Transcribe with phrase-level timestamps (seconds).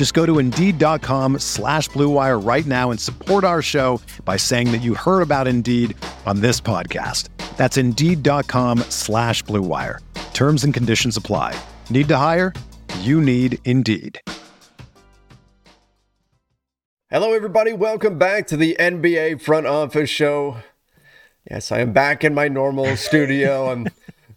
[0.00, 4.78] Just go to Indeed.com slash BlueWire right now and support our show by saying that
[4.78, 7.28] you heard about Indeed on this podcast.
[7.58, 9.98] That's Indeed.com slash BlueWire.
[10.32, 11.54] Terms and conditions apply.
[11.90, 12.54] Need to hire?
[13.00, 14.22] You need Indeed.
[17.10, 17.74] Hello, everybody.
[17.74, 20.62] Welcome back to the NBA Front Office Show.
[21.50, 23.70] Yes, I am back in my normal studio.
[23.70, 23.86] I'm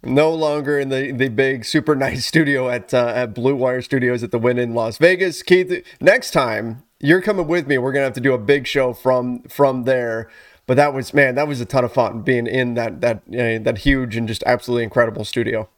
[0.04, 4.22] no longer in the, the big, super nice studio at uh, at Blue Wire Studios
[4.22, 5.42] at the Wynn in Las Vegas.
[5.42, 7.78] Keith, next time you're coming with me.
[7.78, 10.28] We're gonna have to do a big show from from there.
[10.66, 13.62] But that was man, that was a ton of fun being in that that uh,
[13.62, 15.68] that huge and just absolutely incredible studio.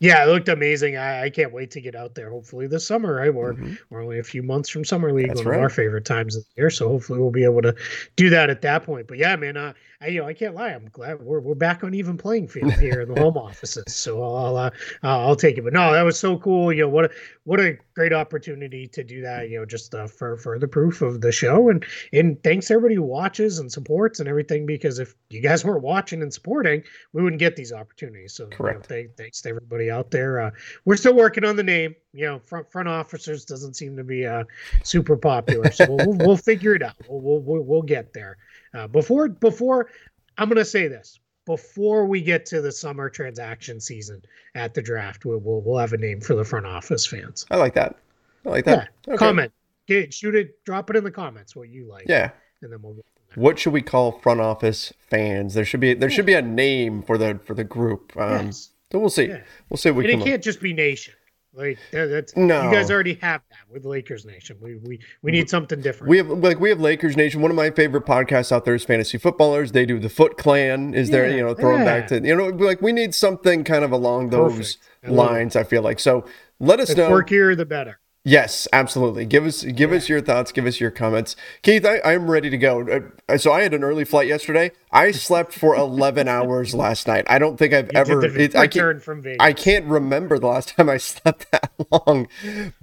[0.00, 0.96] Yeah, it looked amazing.
[0.96, 2.30] I, I, can't wait to get out there.
[2.30, 3.34] Hopefully this summer, right?
[3.34, 3.74] We're mm-hmm.
[3.90, 5.56] we're only a few months from summer league, That's one right.
[5.56, 6.70] of our favorite times of the year.
[6.70, 7.74] So hopefully we'll be able to
[8.14, 9.08] do that at that point.
[9.08, 10.68] But yeah, man, uh, I, you know, I can't lie.
[10.68, 13.84] I'm glad we're, we're back on even playing field here in the home offices.
[13.88, 14.70] So I'll uh,
[15.02, 15.64] I'll take it.
[15.64, 16.72] But no, that was so cool.
[16.72, 17.10] You know what a
[17.44, 19.50] what a great opportunity to do that.
[19.50, 23.02] You know, just uh, for further proof of the show and and thanks everybody who
[23.02, 24.66] watches and supports and everything.
[24.66, 28.34] Because if you guys weren't watching and supporting, we wouldn't get these opportunities.
[28.34, 28.88] So correct.
[28.90, 30.40] You know, thanks to everybody out there.
[30.40, 30.50] Uh,
[30.84, 31.96] we're still working on the name.
[32.12, 34.44] You know, front front officers doesn't seem to be uh,
[34.84, 36.94] super popular, so we'll, we'll, we'll figure it out.
[37.08, 38.38] We'll, we'll we'll get there.
[38.74, 39.88] Uh, before before
[40.36, 44.22] I'm going to say this before we get to the summer transaction season
[44.54, 47.46] at the draft, we'll, we'll, we'll have a name for the front office fans.
[47.50, 47.96] I like that.
[48.44, 48.90] I like that.
[49.06, 49.14] Yeah.
[49.14, 49.18] Okay.
[49.18, 49.52] Comment,
[49.86, 52.04] get shoot it, drop it in the comments what you like.
[52.06, 52.30] Yeah,
[52.62, 52.96] and then we'll.
[53.34, 55.54] What should we call front office fans?
[55.54, 58.16] There should be there should be a name for the for the group.
[58.16, 58.70] Um, yes.
[58.92, 59.26] So we'll see.
[59.26, 59.42] Yeah.
[59.68, 59.90] We'll see.
[59.90, 60.44] we and it can't up.
[60.44, 61.14] just be nation.
[61.58, 62.62] Like that's no.
[62.62, 64.56] you guys already have that with Lakers Nation.
[64.60, 66.08] We we we need something different.
[66.08, 67.42] We have like we have Lakers Nation.
[67.42, 69.72] One of my favorite podcasts out there is Fantasy Footballers.
[69.72, 70.94] They do the Foot Clan.
[70.94, 71.98] Is yeah, there you know throwing yeah.
[71.98, 75.56] back to you know like we need something kind of along those lines.
[75.56, 76.24] I feel like so.
[76.60, 77.10] Let us the know.
[77.10, 77.98] Quirkier the better.
[78.28, 79.24] Yes, absolutely.
[79.24, 79.96] Give us give yeah.
[79.96, 80.52] us your thoughts.
[80.52, 81.86] Give us your comments, Keith.
[81.86, 83.10] I, I'm ready to go.
[83.26, 84.70] Uh, so I had an early flight yesterday.
[84.92, 87.24] I slept for 11 hours last night.
[87.30, 88.26] I don't think I've you ever.
[88.26, 89.38] It, I can't from Vegas.
[89.40, 92.28] I can't remember the last time I slept that long.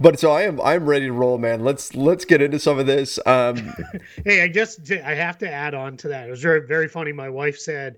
[0.00, 0.60] But so I am.
[0.60, 1.62] I'm ready to roll, man.
[1.62, 3.20] Let's let's get into some of this.
[3.24, 3.72] Um,
[4.24, 6.26] hey, I just I have to add on to that.
[6.26, 7.12] It was very very funny.
[7.12, 7.94] My wife said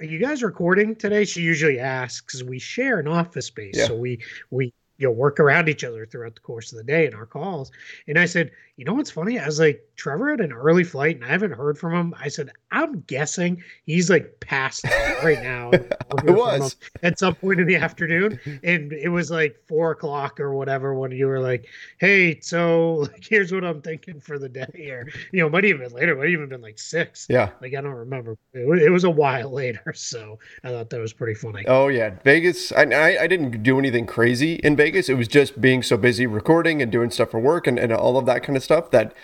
[0.00, 1.24] are you guys recording today?
[1.24, 2.42] She usually asks.
[2.42, 3.86] We share an office space, yeah.
[3.86, 4.20] so we
[4.50, 7.26] we you know work around each other throughout the course of the day in our
[7.26, 7.70] calls.
[8.08, 9.38] And i said you know what's funny?
[9.38, 12.26] I was like trevor had an early flight and i haven't heard from him i
[12.26, 14.84] said i'm guessing he's like passed
[15.22, 15.70] right now.
[16.24, 16.76] It was.
[17.02, 21.10] at some point in the afternoon and it was like four o'clock or whatever when
[21.10, 21.66] you were like
[21.98, 25.82] hey so like here's what i'm thinking for the day or you know might even
[25.82, 27.26] been later might even been like six.
[27.28, 27.50] Yeah.
[27.60, 28.36] Like i don't remember.
[28.52, 31.64] It was, it was a while later so i thought that was pretty funny.
[31.66, 32.14] Oh yeah.
[32.22, 34.84] Vegas i i, I didn't do anything crazy in vegas.
[34.84, 35.08] Vegas.
[35.08, 38.16] It was just being so busy recording and doing stuff for work and, and all
[38.16, 39.14] of that kind of stuff that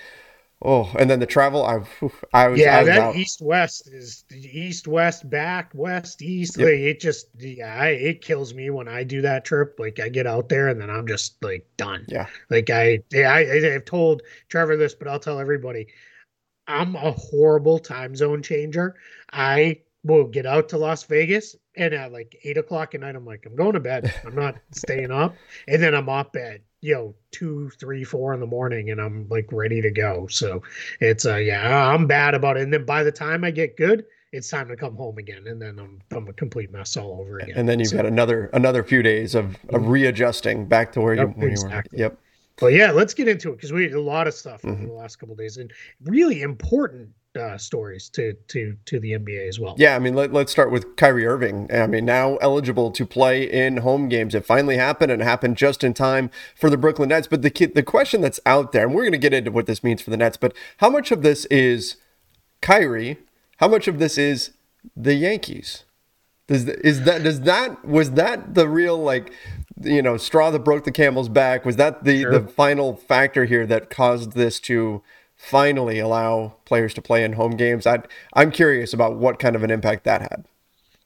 [0.63, 1.81] oh and then the travel I
[2.33, 6.67] I was yeah I was that east west is east west back west east yep.
[6.67, 9.77] like it just yeah I, it kills me when I do that trip.
[9.79, 12.05] Like I get out there and then I'm just like done.
[12.09, 12.27] Yeah.
[12.51, 15.87] Like I I I've told Trevor this but I'll tell everybody.
[16.69, 18.95] I'm a horrible time zone changer.
[19.33, 23.25] I will get out to Las Vegas and at like eight o'clock at night, I'm
[23.25, 24.13] like, I'm going to bed.
[24.25, 25.35] I'm not staying up.
[25.69, 29.29] And then I'm off at you know two, three, four in the morning, and I'm
[29.29, 30.27] like ready to go.
[30.29, 30.63] So
[31.01, 32.63] it's uh yeah, I'm bad about it.
[32.63, 35.61] And then by the time I get good, it's time to come home again, and
[35.61, 37.57] then I'm I'm a complete mess all over again.
[37.57, 39.89] And then you've so, got another another few days of, of mm-hmm.
[39.89, 41.99] readjusting back to where you, where exactly.
[41.99, 42.11] you were.
[42.11, 42.19] Yep.
[42.57, 44.73] But yeah, let's get into it because we had a lot of stuff mm-hmm.
[44.73, 45.73] over the last couple days and
[46.05, 47.09] really important
[47.41, 49.75] uh, stories to to to the NBA as well.
[49.79, 51.69] Yeah, I mean, let, us start with Kyrie Irving.
[51.73, 54.35] I mean, now eligible to play in home games.
[54.35, 57.27] It finally happened, and it happened just in time for the Brooklyn Nets.
[57.27, 59.83] But the the question that's out there, and we're going to get into what this
[59.83, 61.97] means for the Nets, but how much of this is
[62.61, 63.19] Kyrie?
[63.57, 64.53] How much of this is
[64.97, 65.85] the Yankees?
[66.47, 69.33] Does is that does that was that the real like
[69.83, 71.65] you know straw that broke the camel's back?
[71.65, 72.33] Was that the sure.
[72.33, 75.03] the final factor here that caused this to
[75.41, 77.87] finally allow players to play in home games?
[77.87, 78.03] I
[78.35, 80.45] I'm curious about what kind of an impact that had.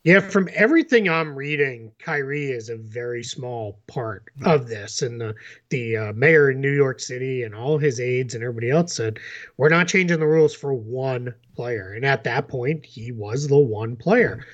[0.03, 5.35] Yeah, from everything I'm reading, Kyrie is a very small part of this, and the
[5.71, 9.19] the uh, mayor in New York City and all his aides and everybody else said
[9.57, 13.57] we're not changing the rules for one player, and at that point, he was the
[13.57, 14.45] one player.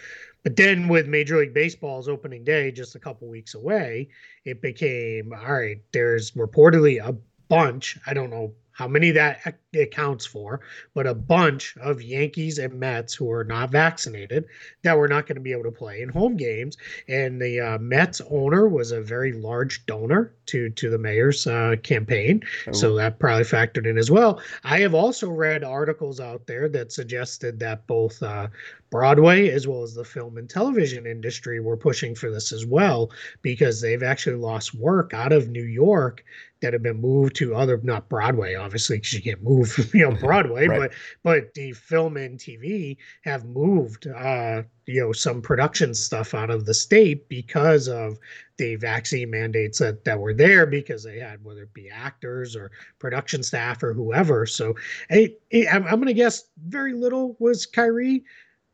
[0.44, 4.09] But then with Major League Baseball's opening day just a couple weeks away,
[4.44, 7.17] it became all right, there's reportedly a
[7.49, 10.61] bunch, I don't know how many that accounts for,
[10.94, 14.47] but a bunch of Yankees and Mets who are not vaccinated
[14.81, 16.79] that were not going to be able to play in home games.
[17.06, 21.77] And the uh, Mets owner was a very large donor to to the mayor's uh,
[21.82, 22.73] campaign, oh.
[22.73, 24.41] so that probably factored in as well.
[24.65, 28.49] I have also read articles out there that suggested that both uh,
[28.90, 33.10] Broadway as well as the film and television industry were pushing for this as well
[33.40, 36.25] because they've actually lost work out of New York
[36.60, 40.16] that have been moved to other not Broadway obviously because you can't move you know
[40.20, 40.78] Broadway right.
[40.78, 40.92] but
[41.22, 46.66] but the film and TV have moved uh you know some production stuff out of
[46.66, 48.19] the state because of
[48.58, 52.70] the vaccine mandates that that were there because they had whether it be actors or
[52.98, 54.75] production staff or whoever so
[55.08, 55.36] hey,
[55.70, 58.25] I'm, I'm gonna guess very little was Kyrie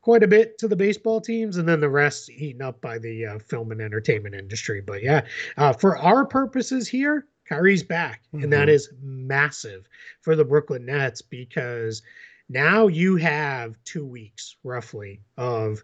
[0.07, 3.25] quite a bit to the baseball teams, and then the rest eaten up by the
[3.25, 4.79] uh, film and entertainment industry.
[4.79, 5.25] But yeah,
[5.57, 8.45] uh, for our purposes here, Kyrie's back, mm-hmm.
[8.45, 9.27] and that mm-hmm.
[9.27, 9.89] massive
[10.21, 12.03] for the Brooklyn Nets because
[12.47, 15.83] now you have two weeks roughly of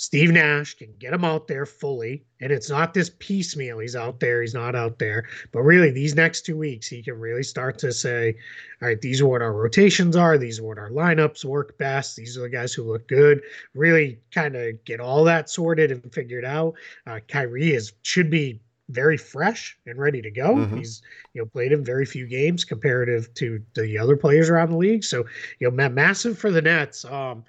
[0.00, 2.24] Steve Nash can get him out there fully.
[2.40, 3.80] And it's not this piecemeal.
[3.80, 5.28] He's out there, he's not out there.
[5.52, 8.34] But really, these next two weeks, he can really start to say,
[8.80, 10.38] all right, these are what our rotations are.
[10.38, 12.16] These are what our lineups work best.
[12.16, 13.42] These are the guys who look good.
[13.74, 16.72] Really kind of get all that sorted and figured out.
[17.06, 18.58] Uh, Kyrie is should be
[18.88, 20.54] very fresh and ready to go.
[20.54, 20.78] Mm-hmm.
[20.78, 21.02] He's
[21.34, 25.04] you know played in very few games comparative to the other players around the league.
[25.04, 25.26] So
[25.58, 27.04] you know massive for the Nets.
[27.04, 27.44] Um,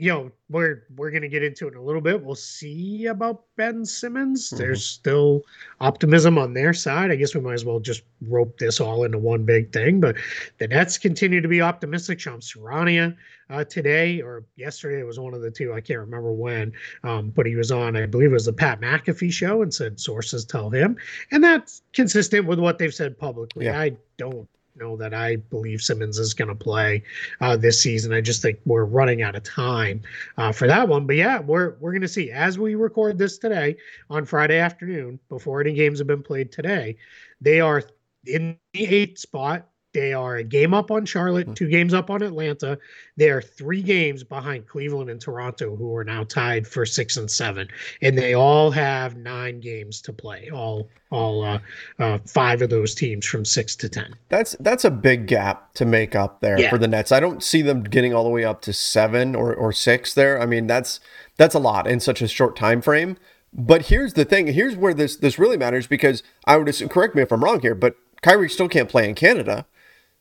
[0.00, 2.24] you know, we're we're gonna get into it in a little bit.
[2.24, 4.48] We'll see about Ben Simmons.
[4.48, 4.56] Mm-hmm.
[4.56, 5.42] There's still
[5.78, 7.10] optimism on their side.
[7.10, 10.00] I guess we might as well just rope this all into one big thing.
[10.00, 10.16] But
[10.56, 12.18] the Nets continue to be optimistic.
[12.18, 13.14] Charania
[13.50, 15.74] uh, today or yesterday, it was one of the two.
[15.74, 16.72] I can't remember when,
[17.04, 20.00] um, but he was on, I believe it was the Pat McAfee show, and said
[20.00, 20.96] sources tell him,
[21.30, 23.66] and that's consistent with what they've said publicly.
[23.66, 23.78] Yeah.
[23.78, 27.02] I don't know that I believe Simmons is going to play
[27.40, 28.12] uh, this season.
[28.12, 30.02] I just think we're running out of time
[30.36, 31.06] uh, for that one.
[31.06, 33.76] But yeah, we're we're going to see as we record this today
[34.08, 36.96] on Friday afternoon before any games have been played today.
[37.40, 37.82] They are
[38.26, 41.54] in the eighth spot they are a game up on Charlotte, hmm.
[41.54, 42.78] two games up on Atlanta.
[43.16, 47.30] They are three games behind Cleveland and Toronto, who are now tied for six and
[47.30, 47.68] seven,
[48.00, 50.48] and they all have nine games to play.
[50.52, 51.58] All all uh,
[51.98, 54.14] uh, five of those teams from six to ten.
[54.28, 56.70] That's that's a big gap to make up there yeah.
[56.70, 57.10] for the Nets.
[57.10, 60.40] I don't see them getting all the way up to seven or, or six there.
[60.40, 61.00] I mean, that's
[61.36, 63.16] that's a lot in such a short time frame.
[63.52, 64.46] But here's the thing.
[64.48, 67.60] Here's where this this really matters because I would assume, correct me if I'm wrong
[67.60, 69.66] here, but Kyrie still can't play in Canada.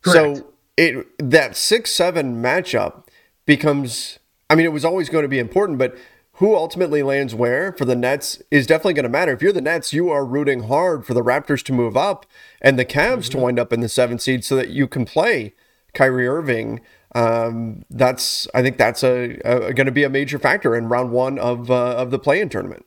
[0.01, 0.38] Correct.
[0.38, 0.48] So
[0.78, 3.04] it that six seven matchup
[3.46, 4.19] becomes.
[4.50, 5.96] I mean, it was always going to be important, but
[6.40, 9.33] who ultimately lands where for the Nets is definitely going to matter.
[9.33, 12.26] If you're the Nets, you are rooting hard for the Raptors to move up
[12.62, 13.31] and the Cavs mm-hmm.
[13.31, 15.54] to wind up in the seventh seed so that you can play
[15.94, 16.80] Kyrie Irving.
[17.14, 21.12] Um, that's I think that's a, a going to be a major factor in round
[21.12, 22.85] one of uh, of the play-in tournament.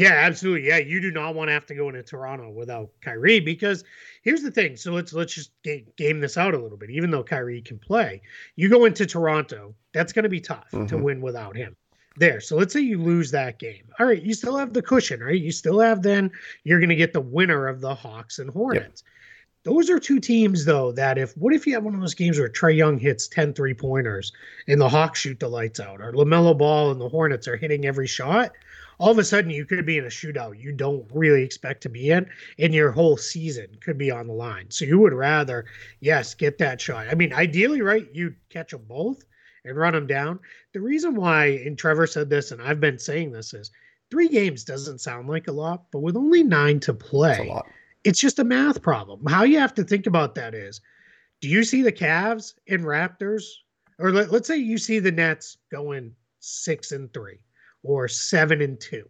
[0.00, 0.66] Yeah, absolutely.
[0.66, 3.84] Yeah, you do not want to have to go into Toronto without Kyrie because
[4.22, 4.74] here's the thing.
[4.74, 6.88] So let's let's just game this out a little bit.
[6.88, 8.22] Even though Kyrie can play,
[8.56, 10.86] you go into Toronto, that's going to be tough mm-hmm.
[10.86, 11.76] to win without him.
[12.16, 12.40] There.
[12.40, 13.84] So let's say you lose that game.
[13.98, 15.38] All right, you still have the cushion, right?
[15.38, 16.30] You still have then
[16.64, 19.02] you're going to get the winner of the Hawks and Hornets.
[19.04, 19.74] Yep.
[19.74, 22.38] Those are two teams, though, that if what if you have one of those games
[22.38, 24.32] where Trae Young hits 10 three pointers
[24.66, 27.84] and the Hawks shoot the lights out, or LaMelo Ball and the Hornets are hitting
[27.84, 28.52] every shot?
[29.00, 31.88] All of a sudden you could be in a shootout you don't really expect to
[31.88, 32.28] be in,
[32.58, 34.66] and your whole season could be on the line.
[34.68, 35.64] So you would rather,
[36.00, 37.08] yes, get that shot.
[37.08, 38.06] I mean, ideally, right?
[38.12, 39.24] You'd catch them both
[39.64, 40.38] and run them down.
[40.74, 43.70] The reason why, and Trevor said this, and I've been saying this, is
[44.10, 47.50] three games doesn't sound like a lot, but with only nine to play,
[48.04, 49.24] it's just a math problem.
[49.26, 50.82] How you have to think about that is
[51.40, 53.44] do you see the Cavs and Raptors?
[53.98, 57.38] Or let, us say you see the Nets going six and three
[57.82, 59.08] or seven and two.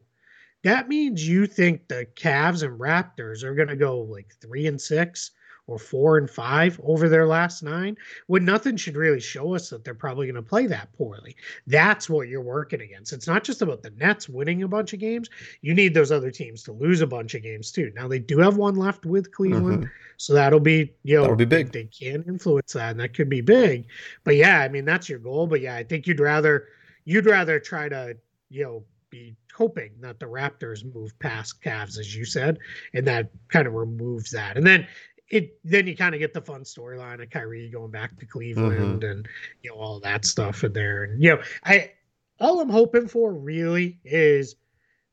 [0.62, 4.80] That means you think the Cavs and Raptors are going to go like three and
[4.80, 5.30] six
[5.70, 7.96] or four and five over their last nine,
[8.26, 11.36] when nothing should really show us that they're probably going to play that poorly.
[11.68, 13.12] That's what you're working against.
[13.12, 15.30] It's not just about the Nets winning a bunch of games.
[15.62, 17.92] You need those other teams to lose a bunch of games too.
[17.94, 19.92] Now they do have one left with Cleveland, mm-hmm.
[20.16, 21.70] so that'll be you know that'll be big.
[21.70, 23.86] They, they can influence that, and that could be big.
[24.24, 25.46] But yeah, I mean that's your goal.
[25.46, 26.66] But yeah, I think you'd rather
[27.04, 28.16] you'd rather try to
[28.50, 32.59] you know be hoping that the Raptors move past Cavs, as you said,
[32.95, 34.57] and that kind of removes that.
[34.57, 34.87] And then
[35.28, 39.02] it then you kind of get the fun storyline of Kyrie going back to Cleveland
[39.02, 39.11] mm-hmm.
[39.11, 39.28] and
[39.62, 41.04] you know all that stuff in there.
[41.04, 41.92] And you know, I
[42.38, 44.57] all I'm hoping for really is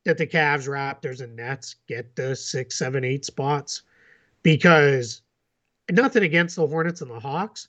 [0.06, 3.84] that the Cavs, Raptors, and Nets get the six, seven, eight spots
[4.41, 5.22] because
[5.91, 7.67] nothing against the Hornets and the Hawks,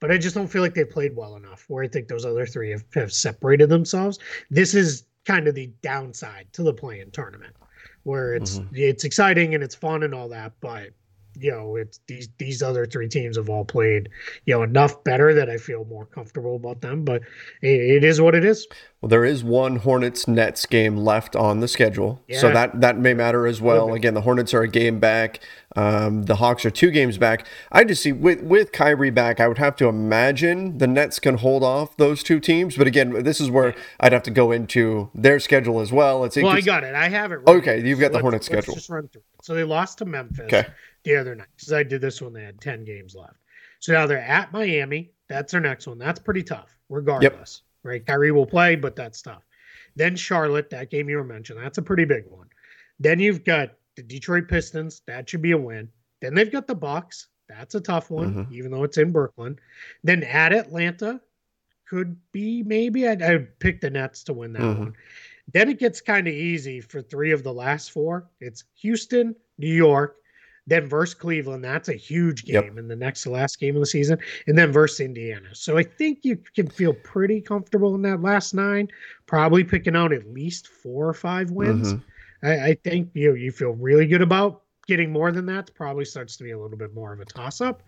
[0.00, 1.64] but I just don't feel like they played well enough.
[1.68, 4.18] Where I think those other three have, have separated themselves.
[4.50, 7.54] This is kind of the downside to the play-in tournament,
[8.04, 8.74] where it's mm-hmm.
[8.74, 10.90] it's exciting and it's fun and all that, but
[11.40, 14.08] you know, it's these these other three teams have all played,
[14.44, 17.04] you know, enough better that I feel more comfortable about them.
[17.04, 17.22] But
[17.62, 18.66] it, it is what it is.
[19.00, 22.40] Well, there is one Hornets Nets game left on the schedule, yeah.
[22.40, 23.94] so that that may matter as well.
[23.94, 25.38] Again, the Hornets are a game back.
[25.76, 27.46] Um, the Hawks are two games back.
[27.70, 31.36] I just see with with Kyrie back, I would have to imagine the Nets can
[31.36, 32.76] hold off those two teams.
[32.76, 36.24] But again, this is where I'd have to go into their schedule as well.
[36.24, 36.96] It's well, I got it.
[36.96, 37.36] I have it.
[37.36, 38.74] Right okay, you've got so the Hornets schedule.
[38.74, 39.22] Just run through.
[39.42, 40.46] So they lost to Memphis.
[40.52, 40.66] Okay
[41.08, 43.36] the other night because I did this when they had 10 games left.
[43.80, 45.12] So now they're at Miami.
[45.28, 45.98] That's their next one.
[45.98, 47.62] That's pretty tough, regardless.
[47.84, 47.90] Yep.
[47.90, 48.06] Right.
[48.06, 49.44] Kyrie will play, but that's tough.
[49.96, 52.48] Then Charlotte, that game you were mentioning, that's a pretty big one.
[52.98, 55.02] Then you've got the Detroit Pistons.
[55.06, 55.88] That should be a win.
[56.20, 57.28] Then they've got the Bucks.
[57.48, 58.54] That's a tough one, mm-hmm.
[58.54, 59.58] even though it's in Brooklyn.
[60.04, 61.20] Then at Atlanta,
[61.88, 64.80] could be maybe I'd, I'd pick the Nets to win that mm-hmm.
[64.80, 64.94] one.
[65.52, 68.28] Then it gets kind of easy for three of the last four.
[68.40, 70.16] It's Houston, New York,
[70.68, 72.78] then versus Cleveland, that's a huge game yep.
[72.78, 75.48] in the next to last game of the season, and then versus Indiana.
[75.54, 78.88] So I think you can feel pretty comfortable in that last nine,
[79.26, 81.94] probably picking out at least four or five wins.
[81.94, 82.46] Mm-hmm.
[82.46, 85.74] I, I, think you know, you feel really good about getting more than that.
[85.74, 87.82] Probably starts to be a little bit more of a toss up.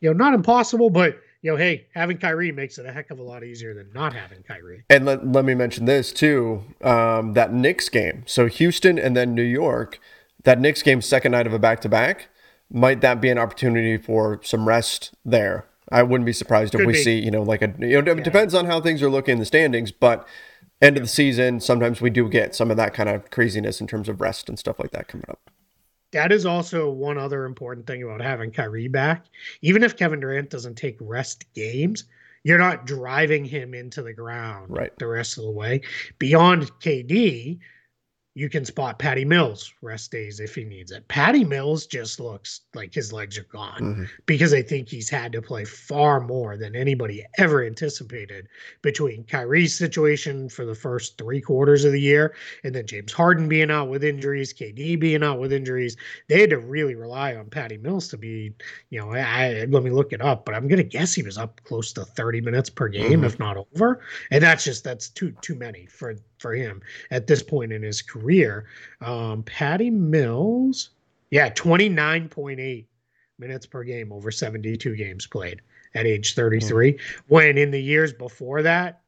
[0.00, 3.18] You know, not impossible, but you know, hey, having Kyrie makes it a heck of
[3.20, 4.82] a lot easier than not having Kyrie.
[4.90, 8.24] And let, let me mention this too um, that Knicks game.
[8.26, 10.00] So Houston and then New York
[10.44, 12.28] that Knicks game, second night of a back to back,
[12.70, 15.66] might that be an opportunity for some rest there?
[15.90, 17.02] I wouldn't be surprised Could if we be.
[17.02, 18.24] see, you know, like a, you know, it yeah.
[18.24, 20.26] depends on how things are looking in the standings, but
[20.80, 23.86] end of the season, sometimes we do get some of that kind of craziness in
[23.86, 25.50] terms of rest and stuff like that coming up.
[26.12, 29.26] That is also one other important thing about having Kyrie back.
[29.62, 32.04] Even if Kevin Durant doesn't take rest games,
[32.44, 34.96] you're not driving him into the ground right.
[34.98, 35.80] the rest of the way.
[36.18, 37.58] Beyond KD,
[38.36, 41.06] you can spot Patty Mills rest days if he needs it.
[41.06, 44.04] Patty Mills just looks like his legs are gone mm-hmm.
[44.26, 48.48] because I think he's had to play far more than anybody ever anticipated
[48.82, 53.48] between Kyrie's situation for the first three quarters of the year and then James Harden
[53.48, 55.96] being out with injuries, KD being out with injuries.
[56.28, 58.52] They had to really rely on Patty Mills to be,
[58.90, 61.38] you know, I, I let me look it up, but I'm gonna guess he was
[61.38, 63.24] up close to 30 minutes per game, mm-hmm.
[63.24, 64.00] if not over.
[64.32, 68.02] And that's just that's too too many for for him at this point in his
[68.02, 68.66] career.
[69.00, 70.90] Um, Patty Mills,
[71.30, 72.84] yeah, 29.8
[73.38, 75.62] minutes per game over 72 games played
[75.94, 76.92] at age 33.
[76.92, 77.02] Mm-hmm.
[77.28, 79.00] When in the years before that,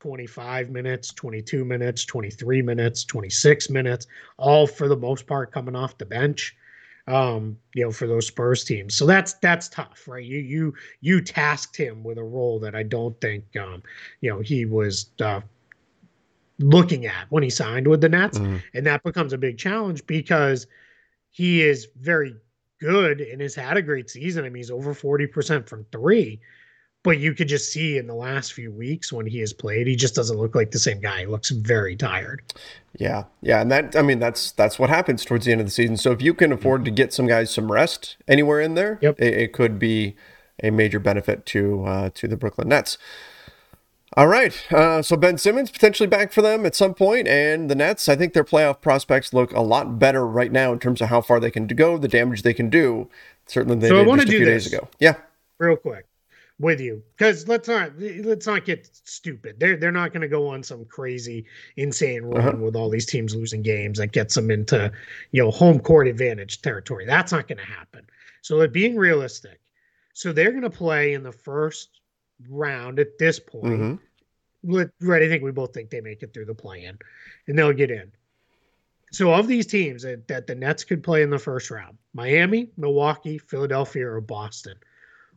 [0.00, 4.06] 25 minutes, 22 minutes, 23 minutes, 26 minutes,
[4.38, 6.56] all for the most part coming off the bench
[7.08, 11.20] um you know for those spurs teams so that's that's tough right you you you
[11.20, 13.82] tasked him with a role that i don't think um
[14.20, 15.40] you know he was uh,
[16.62, 18.38] looking at when he signed with the Nets.
[18.38, 18.56] Mm-hmm.
[18.74, 20.66] And that becomes a big challenge because
[21.30, 22.34] he is very
[22.80, 24.44] good and has had a great season.
[24.44, 26.40] I mean, he's over 40% from three.
[27.04, 29.96] But you could just see in the last few weeks when he has played, he
[29.96, 31.20] just doesn't look like the same guy.
[31.20, 32.42] He looks very tired.
[32.96, 35.72] Yeah, yeah, and that I mean that's that's what happens towards the end of the
[35.72, 35.96] season.
[35.96, 39.18] So if you can afford to get some guys some rest anywhere in there, yep.
[39.18, 40.14] it, it could be
[40.62, 42.98] a major benefit to uh, to the Brooklyn Nets.
[44.14, 44.54] All right.
[44.70, 48.08] Uh, so Ben Simmons potentially back for them at some point, and the Nets.
[48.08, 51.20] I think their playoff prospects look a lot better right now in terms of how
[51.20, 53.08] far they can go, the damage they can do.
[53.46, 54.88] Certainly, they so did just a few days ago.
[54.98, 55.14] Yeah.
[55.58, 56.06] Real quick
[56.58, 59.58] with you because let's not let's not get stupid.
[59.58, 61.44] They're they're not going to go on some crazy
[61.76, 62.56] insane run uh-huh.
[62.58, 64.90] with all these teams losing games that gets them into
[65.32, 67.04] you know home court advantage territory.
[67.04, 68.06] That's not going to happen.
[68.42, 69.60] So, like being realistic,
[70.14, 72.01] so they're going to play in the first
[72.48, 74.00] round at this point.
[74.64, 74.82] Mm-hmm.
[75.00, 76.96] Right, I think we both think they make it through the play-in,
[77.48, 78.12] and they'll get in.
[79.10, 82.70] So of these teams that, that the Nets could play in the first round, Miami,
[82.76, 84.74] Milwaukee, Philadelphia, or Boston,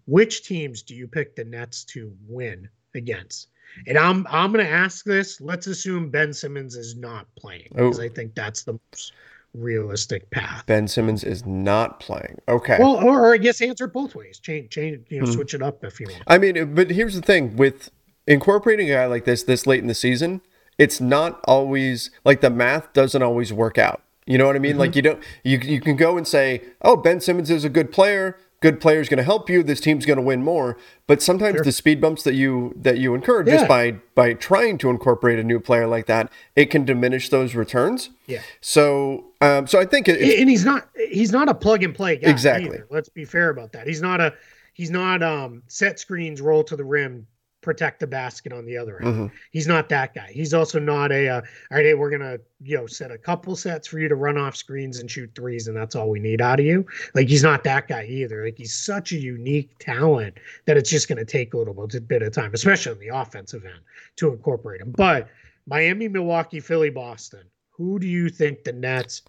[0.06, 3.50] which teams do you pick the Nets to win against?
[3.88, 5.42] And I'm I'm going to ask this.
[5.42, 8.04] Let's assume Ben Simmons is not playing because oh.
[8.04, 9.12] I think that's the most
[9.58, 10.66] realistic path.
[10.66, 12.40] Ben Simmons is not playing.
[12.48, 12.78] Okay.
[12.80, 14.40] Well, or, or I guess answer both ways.
[14.40, 15.34] Change, change, you know, mm-hmm.
[15.34, 16.24] switch it up if you want.
[16.28, 17.90] I mean, but here's the thing with
[18.28, 20.42] incorporating a guy like this this late in the season,
[20.78, 24.02] it's not always like the math doesn't always work out.
[24.26, 24.72] You know what I mean?
[24.72, 24.80] Mm-hmm.
[24.80, 27.92] Like you don't you you can go and say, "Oh, Ben Simmons is a good
[27.92, 28.38] player.
[28.66, 29.62] Good player is going to help you.
[29.62, 31.64] This team's going to win more." But sometimes sure.
[31.64, 33.58] the speed bumps that you that you incur yeah.
[33.58, 37.54] just by by trying to incorporate a new player like that, it can diminish those
[37.54, 38.10] returns.
[38.26, 38.42] Yeah.
[38.62, 42.16] So um so I think it, and he's not he's not a plug and play
[42.18, 42.70] guy exactly.
[42.70, 42.88] Either.
[42.90, 43.86] Let's be fair about that.
[43.86, 44.34] He's not a
[44.74, 47.28] he's not um set screens roll to the rim
[47.66, 49.14] protect the basket on the other end.
[49.14, 49.36] Mm-hmm.
[49.52, 50.30] He's not that guy.
[50.32, 51.42] He's also not a uh, all
[51.72, 51.86] right.
[51.86, 55.00] Hey, we're gonna you know set a couple sets for you to run off screens
[55.00, 56.86] and shoot threes, and that's all we need out of you.
[57.16, 58.46] Like he's not that guy either.
[58.46, 62.32] Like he's such a unique talent that it's just gonna take a little bit of
[62.32, 63.82] time, especially on the offensive end,
[64.18, 64.94] to incorporate him.
[64.96, 65.28] But
[65.68, 67.44] Miami, Milwaukee, Philly, Boston.
[67.72, 69.24] Who do you think the Nets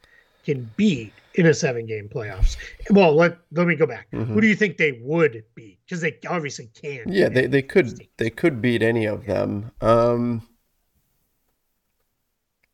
[0.45, 2.57] can beat in a seven game playoffs.
[2.91, 4.09] Well, let let me go back.
[4.13, 4.33] Mm-hmm.
[4.33, 5.79] Who do you think they would beat?
[5.85, 7.05] Because they obviously can.
[7.07, 9.71] Yeah, they, they could they could beat any of them.
[9.81, 10.49] Um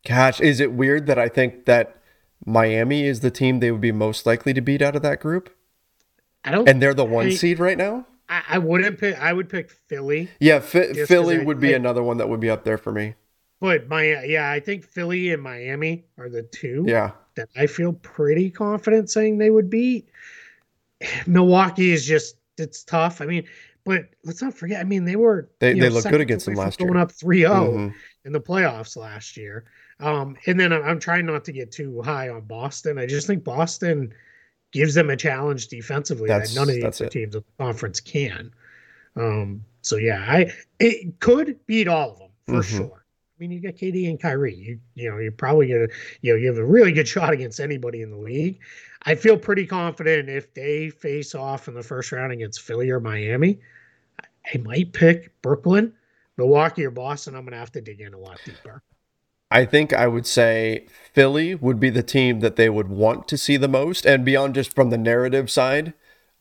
[0.07, 1.97] Gosh, is it weird that I think that
[2.45, 5.55] Miami is the team they would be most likely to beat out of that group?
[6.43, 8.05] I don't And they're the one I, seed right now?
[8.27, 10.29] I, I, wouldn't pick I would pick Philly.
[10.41, 13.15] Yeah, Philly would be another one that would be up there for me.
[13.61, 16.83] But my yeah, I think Philly and Miami are the two.
[16.85, 20.09] Yeah that I feel pretty confident saying they would beat.
[21.27, 23.21] Milwaukee is just it's tough.
[23.21, 23.45] I mean,
[23.83, 24.79] but let's not forget.
[24.79, 27.47] I mean, they were they, they look good against them last year, going up 3-0
[27.49, 27.89] mm-hmm.
[28.25, 29.65] in the playoffs last year.
[29.99, 32.97] Um, and then I'm trying not to get too high on Boston.
[32.97, 34.13] I just think Boston
[34.71, 37.99] gives them a challenge defensively that's, that none of the other teams in the conference
[37.99, 38.51] can.
[39.15, 42.77] Um, so yeah, I it could beat all of them for mm-hmm.
[42.77, 43.02] sure
[43.47, 44.55] mean, you got KD and Kyrie.
[44.55, 45.87] You you know, you're probably gonna
[46.21, 48.59] you know you have a really good shot against anybody in the league.
[49.03, 52.99] I feel pretty confident if they face off in the first round against Philly or
[52.99, 53.59] Miami,
[54.53, 55.93] I might pick Brooklyn,
[56.37, 57.35] Milwaukee, or Boston.
[57.35, 58.81] I'm gonna have to dig in a lot deeper.
[59.51, 63.37] I think I would say Philly would be the team that they would want to
[63.37, 65.93] see the most, and beyond just from the narrative side,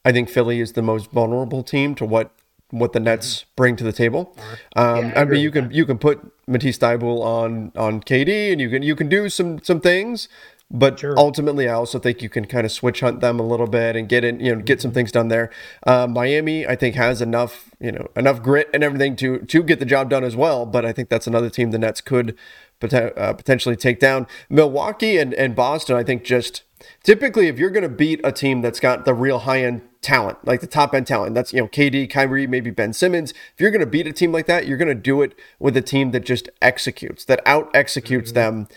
[0.04, 2.32] I think Philly is the most vulnerable team to what
[2.72, 4.34] what the Nets bring to the table.
[4.74, 8.50] Um, yeah, I, I mean, you can you can put Matisse Thybulle on on KD,
[8.50, 10.28] and you can you can do some some things,
[10.70, 11.14] but sure.
[11.18, 14.08] ultimately, I also think you can kind of switch hunt them a little bit and
[14.08, 15.50] get in, you know, get some things done there.
[15.86, 19.78] Uh, Miami, I think, has enough, you know, enough grit and everything to to get
[19.78, 20.64] the job done as well.
[20.64, 22.36] But I think that's another team the Nets could
[22.80, 24.26] pot- uh, potentially take down.
[24.48, 26.62] Milwaukee and and Boston, I think, just
[27.02, 30.44] typically if you're going to beat a team that's got the real high end talent,
[30.44, 31.34] like the top end talent.
[31.34, 33.30] That's, you know, KD, Kyrie, maybe Ben Simmons.
[33.30, 35.76] If you're going to beat a team like that, you're going to do it with
[35.76, 38.66] a team that just executes, that out executes mm-hmm.
[38.66, 38.68] them.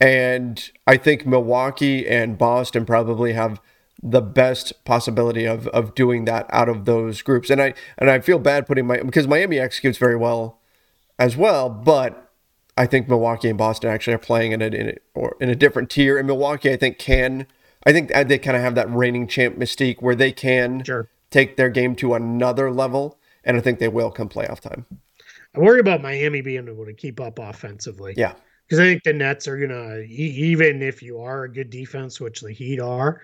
[0.00, 3.60] And I think Milwaukee and Boston probably have
[4.02, 7.48] the best possibility of of doing that out of those groups.
[7.48, 10.60] And I and I feel bad putting my because Miami executes very well
[11.18, 12.32] as well, but
[12.76, 15.54] I think Milwaukee and Boston actually are playing in a, in a or in a
[15.54, 16.18] different tier.
[16.18, 17.46] And Milwaukee, I think, can
[17.86, 21.08] I think they kind of have that reigning champ mystique where they can sure.
[21.30, 24.86] take their game to another level, and I think they will come playoff time.
[25.54, 28.14] I worry about Miami being able to keep up offensively.
[28.16, 28.34] Yeah,
[28.66, 32.40] because I think the Nets are gonna even if you are a good defense, which
[32.40, 33.20] the Heat are,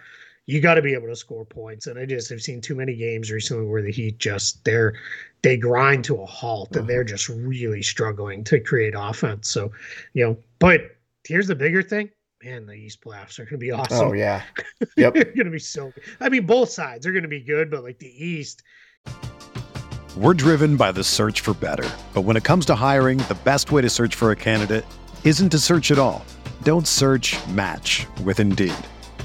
[0.46, 1.86] you got to be able to score points.
[1.86, 4.94] And I just have seen too many games recently where the Heat just they're
[5.42, 6.88] they grind to a halt and mm-hmm.
[6.88, 9.48] they're just really struggling to create offense.
[9.48, 9.72] So,
[10.12, 10.83] you know, but
[11.24, 12.11] here's the bigger thing
[12.42, 14.09] man, the East playoffs are going to be oh, awesome.
[14.09, 14.42] Oh yeah,
[14.96, 15.90] yep, they're going to be so.
[15.90, 16.05] Good.
[16.20, 18.62] I mean, both sides are going to be good, but like the East.
[20.16, 23.70] We're driven by the search for better, but when it comes to hiring, the best
[23.70, 24.85] way to search for a candidate
[25.24, 26.24] isn't to search at all.
[26.62, 27.37] Don't search.
[27.48, 28.74] Match with Indeed.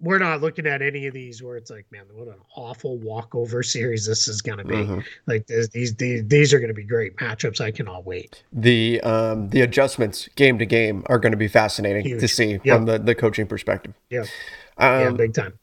[0.00, 3.62] We're not looking at any of these where it's like, man, what an awful walkover
[3.62, 4.74] series this is going to be.
[4.74, 5.00] Mm-hmm.
[5.26, 7.60] Like these, these, these are going to be great matchups.
[7.60, 8.44] I cannot wait.
[8.52, 12.20] The um the adjustments game to game are going to be fascinating Huge.
[12.20, 13.94] to see from the the coaching perspective.
[14.10, 14.24] Yeah,
[14.76, 15.58] um, yeah, big time.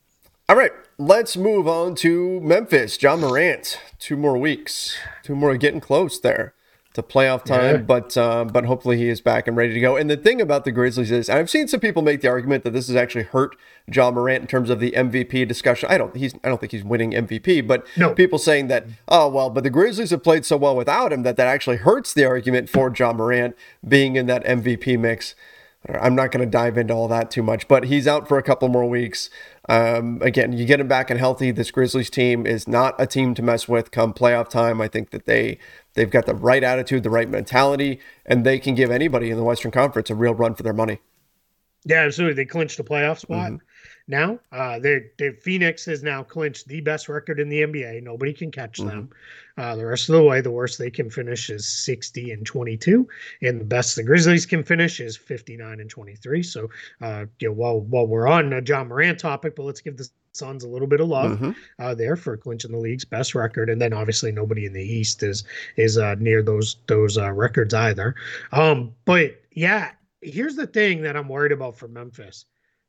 [0.50, 3.02] All right, let's move on to Memphis.
[3.02, 6.54] Ja Morant, two more weeks, two more getting close there
[6.96, 7.78] to playoff time, yeah.
[7.78, 9.96] but uh, but hopefully he is back and ready to go.
[9.96, 12.72] And the thing about the Grizzlies is, I've seen some people make the argument that
[12.72, 13.56] this has actually hurt
[13.92, 15.90] Ja Morant in terms of the MVP discussion.
[15.92, 18.14] I don't he's I don't think he's winning MVP, but no.
[18.14, 21.38] people saying that oh well, but the Grizzlies have played so well without him that
[21.38, 23.56] that actually hurts the argument for Ja Morant
[23.88, 25.36] being in that MVP mix.
[25.88, 28.44] I'm not going to dive into all that too much, but he's out for a
[28.44, 29.30] couple more weeks.
[29.70, 31.52] Um, again, you get him back and healthy.
[31.52, 34.82] This Grizzlies team is not a team to mess with come playoff time.
[34.82, 35.60] I think that they
[35.96, 39.44] they've got the right attitude, the right mentality, and they can give anybody in the
[39.44, 41.00] Western Conference a real run for their money.
[41.86, 42.36] Yeah, absolutely.
[42.36, 43.52] They clinched a playoff spot.
[43.52, 43.66] Mm-hmm
[44.08, 44.40] now.
[44.52, 48.04] Uh, they they Phoenix has now clinched the best record in the NBA.
[48.04, 48.90] Nobody can catch mm-hmm.
[48.90, 49.10] them.
[49.58, 53.08] Uh, the rest of the way, the worst they can finish is 60 and 22,
[53.42, 56.44] and the best the Grizzlies can finish is 59 and 23.
[56.44, 56.70] So,
[57.02, 60.10] uh, you know, while while we're on a Ja Morant topic, but let's give the
[60.34, 61.52] Suns a little bit of love mm-hmm.
[61.80, 65.24] uh, there for clinching the league's best record, and then obviously nobody in the East
[65.24, 65.46] is
[65.78, 68.16] is uh, near those those uh, records either.
[68.52, 69.92] Um, but yeah,
[70.22, 72.46] here's the thing that I'm worried about for Memphis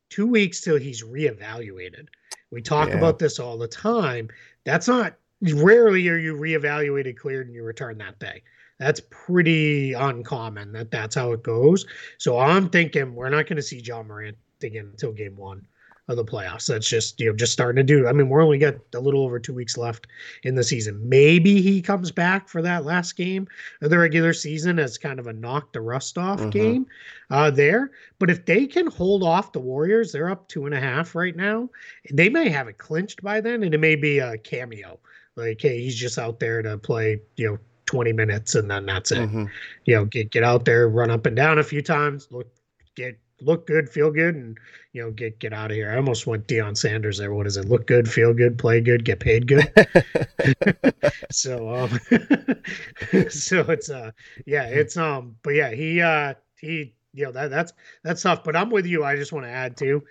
[0.09, 2.07] two weeks till he's reevaluated.
[2.51, 2.97] We talk yeah.
[2.97, 4.29] about this all the time.
[4.63, 8.43] That's not rarely are you reevaluated, cleared, and you return that day.
[8.79, 11.85] That's pretty uncommon that that's how it goes.
[12.17, 15.65] So I'm thinking we're not going to see Ja Morant again until game one
[16.07, 16.67] of the playoffs.
[16.67, 18.07] That's just you know just starting to do.
[18.07, 20.07] I mean, we're only got a little over two weeks left
[20.43, 21.07] in the season.
[21.07, 23.47] Maybe he comes back for that last game
[23.81, 26.49] of the regular season as kind of a knock the rust off mm-hmm.
[26.49, 26.87] game
[27.29, 27.91] uh, there.
[28.19, 31.35] But if they can hold off the Warriors, they're up two and a half right
[31.35, 31.69] now.
[32.13, 34.99] They may have it clinched by then, and it may be a cameo.
[35.37, 39.11] Like, hey, he's just out there to play, you know, 20 minutes and then that's
[39.11, 39.19] it.
[39.19, 39.45] Mm-hmm.
[39.85, 42.47] You know, get get out there, run up and down a few times, look
[42.95, 44.57] get look good, feel good, and
[44.93, 45.91] you know, get get out of here.
[45.91, 47.33] I almost went Deion Sanders there.
[47.33, 47.65] What is it?
[47.65, 49.71] Look good, feel good, play good, get paid good.
[51.31, 51.99] so um
[53.29, 54.11] so it's uh
[54.45, 57.73] yeah, it's um but yeah, he uh he you know that that's
[58.03, 58.43] that's tough.
[58.43, 59.03] But I'm with you.
[59.03, 60.03] I just want to add too.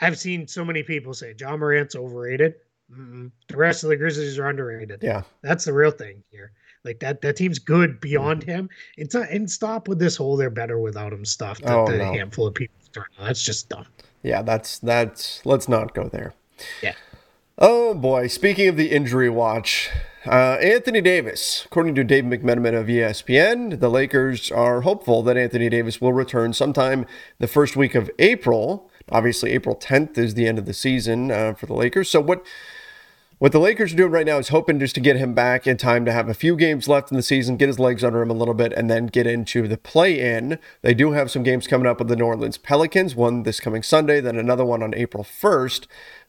[0.00, 2.54] I've seen so many people say Ja Morant's overrated.
[2.98, 3.30] Mm-mm.
[3.48, 5.00] The rest of the Grizzlies are underrated.
[5.02, 6.52] Yeah, that's the real thing here.
[6.84, 8.50] Like that that team's good beyond mm-hmm.
[8.50, 8.70] him.
[8.96, 11.98] It's not and stop with this whole they're better without him stuff that oh, the
[11.98, 12.12] no.
[12.12, 12.74] handful of people
[13.18, 13.86] That's just dumb.
[14.22, 16.34] Yeah, that's that's let's not go there.
[16.82, 16.94] Yeah.
[17.58, 19.88] Oh boy, speaking of the injury watch,
[20.26, 25.68] uh, Anthony Davis, according to Dave McMenamin of ESPN, the Lakers are hopeful that Anthony
[25.68, 27.06] Davis will return sometime
[27.38, 28.90] the first week of April.
[29.10, 32.10] Obviously, April 10th is the end of the season uh, for the Lakers.
[32.10, 32.44] So, what
[33.44, 35.76] what the Lakers are doing right now is hoping just to get him back in
[35.76, 38.30] time to have a few games left in the season, get his legs under him
[38.30, 40.58] a little bit, and then get into the play in.
[40.80, 43.82] They do have some games coming up with the New Orleans Pelicans, one this coming
[43.82, 45.84] Sunday, then another one on April 1st.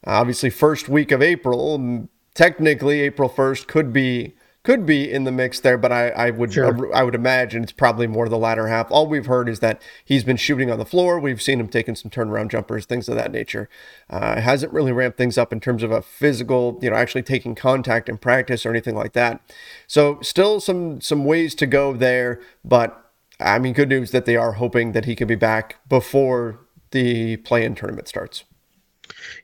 [0.06, 5.32] Uh, obviously, first week of April, technically, April 1st could be could be in the
[5.32, 6.94] mix there, but I, I would sure.
[6.94, 8.92] I would imagine it's probably more the latter half.
[8.92, 11.20] All we've heard is that he's been shooting on the floor.
[11.20, 13.70] We've seen him taking some turnaround jumpers, things of that nature.
[14.10, 17.56] Uh, hasn't really ramped things up in terms of a physical, you know, actually taking
[17.56, 19.40] contact in practice or anything like that.
[19.88, 24.36] So still some some ways to go there, but I mean, good news that they
[24.36, 26.60] are hoping that he can be back before
[26.92, 28.46] the play-in tournament starts.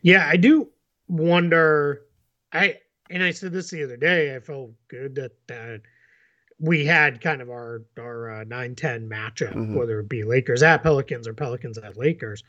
[0.02, 0.70] Yeah, I do
[1.08, 2.02] wonder.
[2.54, 2.80] I
[3.12, 4.36] and I said this the other day.
[4.36, 5.78] I felt good that uh,
[6.60, 9.76] we had kind of our our uh, 9-10 matchup, mm-hmm.
[9.76, 12.43] whether it be Lakers at Pelicans or Pelicans at Lakers.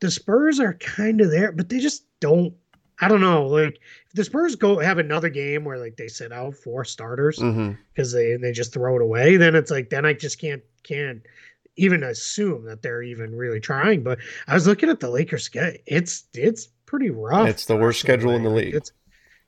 [0.00, 2.54] The Spurs are kind of there, but they just don't.
[3.02, 3.46] I don't know.
[3.46, 7.36] Like if the Spurs go have another game where like they sit out four starters
[7.36, 8.16] because mm-hmm.
[8.16, 11.22] they they just throw it away, then it's like then I just can't can't
[11.76, 14.02] even assume that they're even really trying.
[14.02, 15.80] But I was looking at the Lakers schedule.
[15.86, 17.48] It's it's pretty rough.
[17.48, 18.74] It's the worst schedule in the league.
[18.74, 18.92] It's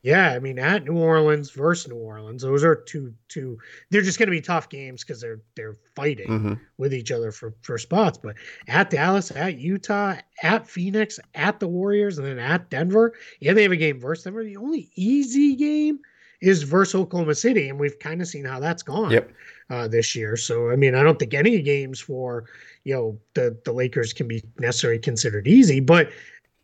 [0.02, 3.56] yeah, I mean at New Orleans versus New Orleans, those are two two.
[3.90, 6.54] They're just going to be tough games because they're they're fighting mm-hmm.
[6.76, 8.18] with each other for for spots.
[8.18, 8.34] But
[8.66, 13.62] at Dallas, at Utah, at Phoenix, at the Warriors, and then at Denver, yeah, they
[13.62, 14.42] have a game versus Denver.
[14.42, 16.00] The only easy game
[16.40, 19.30] is versus Oklahoma City, and we've kind of seen how that's gone yep.
[19.70, 20.36] uh, this year.
[20.36, 22.46] So I mean, I don't think any games for
[22.82, 26.10] you know the the Lakers can be necessarily considered easy, but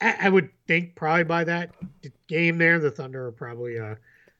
[0.00, 1.74] I, I would think probably by that
[2.26, 3.94] game there, the Thunder are probably uh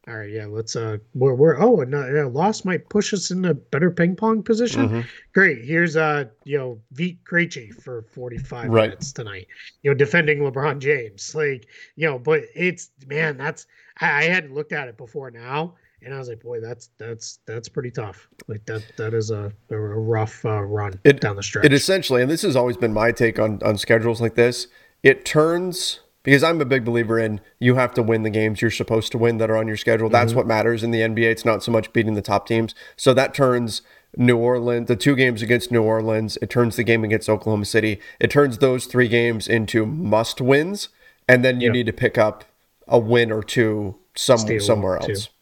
[0.07, 3.45] all right, yeah, let's uh we're we're oh and uh, loss might push us in
[3.45, 4.89] a better ping pong position.
[4.89, 5.01] Mm-hmm.
[5.35, 5.65] Great.
[5.65, 8.83] Here's uh you know Vit Krejci for 45 right.
[8.85, 9.49] minutes tonight.
[9.83, 11.35] You know, defending LeBron James.
[11.35, 11.67] Like,
[11.97, 13.67] you know, but it's man, that's
[14.01, 17.41] I, I hadn't looked at it before now and I was like, boy, that's that's
[17.47, 18.29] that's pretty tough.
[18.47, 21.65] Like that that is a, a rough uh, run it, down the stretch.
[21.65, 24.69] It essentially, and this has always been my take on on schedules like this.
[25.03, 28.71] It turns because I'm a big believer in you have to win the games you're
[28.71, 30.09] supposed to win that are on your schedule.
[30.09, 30.39] That's mm-hmm.
[30.39, 31.31] what matters in the NBA.
[31.31, 32.75] It's not so much beating the top teams.
[32.97, 33.83] So that turns
[34.17, 38.01] New Orleans, the two games against New Orleans, it turns the game against Oklahoma City.
[38.21, 40.89] It turns those three games into must wins,
[41.29, 42.45] and then you need to pick up
[42.87, 45.27] a win or two some, somewhere else.
[45.27, 45.33] Too.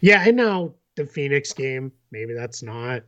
[0.00, 3.02] Yeah, and now the Phoenix game, maybe that's not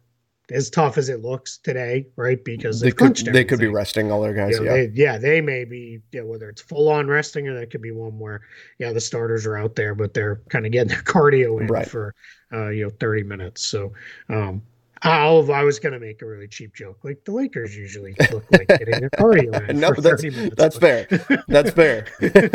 [0.51, 2.45] as tough as it looks today, right?
[2.45, 4.53] Because they could they could be resting all their guys.
[4.53, 6.01] You know, yeah, they, yeah, they may be.
[6.13, 8.43] Yeah, whether it's full on resting or that could be one where
[8.79, 11.89] yeah the starters are out there, but they're kind of getting their cardio in right.
[11.89, 12.15] for
[12.53, 13.67] uh, you know thirty minutes.
[13.67, 13.93] So
[14.29, 14.63] um,
[15.03, 18.69] I'll, I was gonna make a really cheap joke, like the Lakers usually look like
[18.69, 20.57] getting their cardio in no, for that's, 30 minutes.
[20.57, 21.07] That's fair.
[21.47, 22.07] That's fair.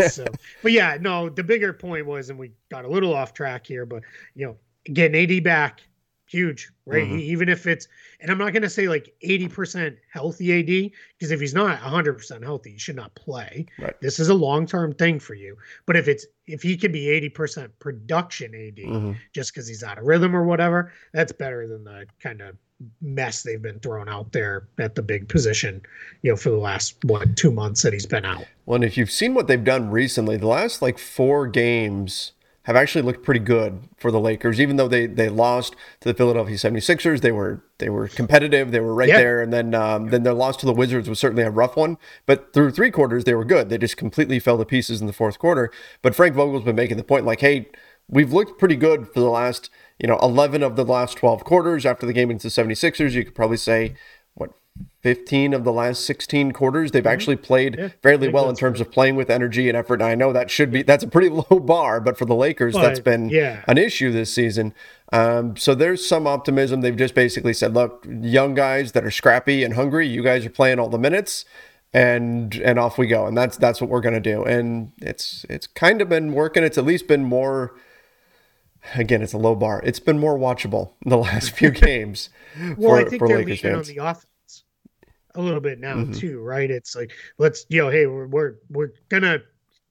[0.09, 0.25] so,
[0.63, 1.29] but yeah, no.
[1.29, 4.03] The bigger point was, and we got a little off track here, but
[4.35, 4.57] you know,
[4.91, 5.81] getting AD back
[6.29, 7.05] huge, right?
[7.05, 7.19] Mm-hmm.
[7.19, 7.87] Even if it's,
[8.19, 12.43] and I'm not going to say like 80% healthy AD, because if he's not 100%
[12.43, 13.65] healthy, he should not play.
[13.79, 13.99] Right.
[13.99, 15.57] This is a long term thing for you.
[15.87, 19.11] But if it's, if he could be 80% production AD mm-hmm.
[19.33, 22.55] just because he's out of rhythm or whatever, that's better than the kind of
[23.01, 25.81] mess they've been thrown out there at the big position,
[26.21, 28.45] you know, for the last, what, two months that he's been out.
[28.65, 32.33] Well, and if you've seen what they've done recently, the last like four games,
[32.69, 36.13] have actually looked pretty good for the Lakers, even though they they lost to the
[36.13, 37.21] Philadelphia 76ers.
[37.21, 39.17] They were they were competitive, they were right yeah.
[39.17, 41.97] there, and then um, then their loss to the Wizards was certainly a rough one.
[42.27, 43.69] But through three quarters, they were good.
[43.69, 45.71] They just completely fell to pieces in the fourth quarter.
[46.03, 47.71] But Frank Vogel's been making the point like, hey,
[48.07, 51.87] we've looked pretty good for the last you know 11 of the last 12 quarters.
[51.87, 53.95] After the game against the 76ers, you could probably say
[55.01, 57.11] 15 of the last 16 quarters they've mm-hmm.
[57.11, 60.13] actually played yeah, fairly well in terms of playing with energy and effort and i
[60.13, 62.99] know that should be that's a pretty low bar but for the lakers but, that's
[62.99, 63.63] been yeah.
[63.67, 64.73] an issue this season.
[65.11, 66.81] Um, so there's some optimism.
[66.81, 70.51] They've just basically said look young guys that are scrappy and hungry you guys are
[70.51, 71.45] playing all the minutes
[71.93, 73.25] and and off we go.
[73.25, 74.43] And that's that's what we're going to do.
[74.43, 76.63] And it's it's kind of been working.
[76.63, 77.75] It's at least been more
[78.95, 79.81] again it's a low bar.
[79.83, 82.29] It's been more watchable in the last few games
[82.77, 83.89] well, for, I think for they're Lakers fans.
[83.89, 84.25] on the off
[85.35, 86.13] a little bit now mm-hmm.
[86.13, 86.69] too, right?
[86.69, 89.39] It's like let's you know, hey, we're we're we're gonna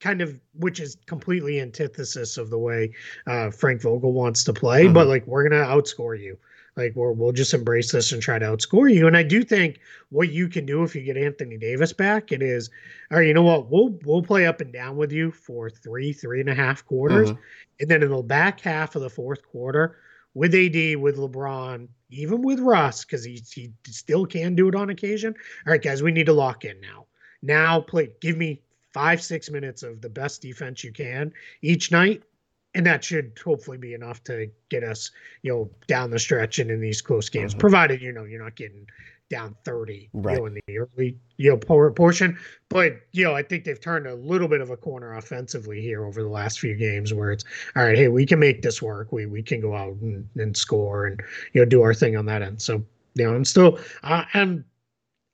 [0.01, 2.93] kind of which is completely antithesis of the way
[3.27, 4.95] uh, Frank Vogel wants to play, mm-hmm.
[4.95, 6.39] but like we're gonna outscore you.
[6.77, 9.09] Like we're, we'll just embrace this and try to outscore you.
[9.09, 12.41] And I do think what you can do if you get Anthony Davis back, it
[12.41, 12.71] is,
[13.11, 13.69] all right, you know what?
[13.69, 17.31] We'll we'll play up and down with you for three, three and a half quarters.
[17.31, 17.41] Mm-hmm.
[17.81, 19.97] And then in the back half of the fourth quarter,
[20.35, 24.91] with AD, with LeBron, even with Russ, because he, he still can do it on
[24.91, 25.35] occasion.
[25.67, 27.07] All right, guys, we need to lock in now.
[27.43, 28.11] Now, play.
[28.21, 32.23] Give me five, six minutes of the best defense you can each night,
[32.75, 35.11] and that should hopefully be enough to get us,
[35.43, 37.53] you know, down the stretch and in these close games.
[37.53, 37.61] Mm-hmm.
[37.61, 38.87] Provided you know you're not getting
[39.31, 40.33] down 30 right.
[40.33, 42.39] you know, in the early you know portion.
[42.69, 46.05] But you know, I think they've turned a little bit of a corner offensively here
[46.05, 47.45] over the last few games where it's
[47.77, 49.13] all right, hey, we can make this work.
[49.13, 51.21] We we can go out and, and score and
[51.53, 52.61] you know do our thing on that end.
[52.61, 54.65] So you know, I'm still uh, I'm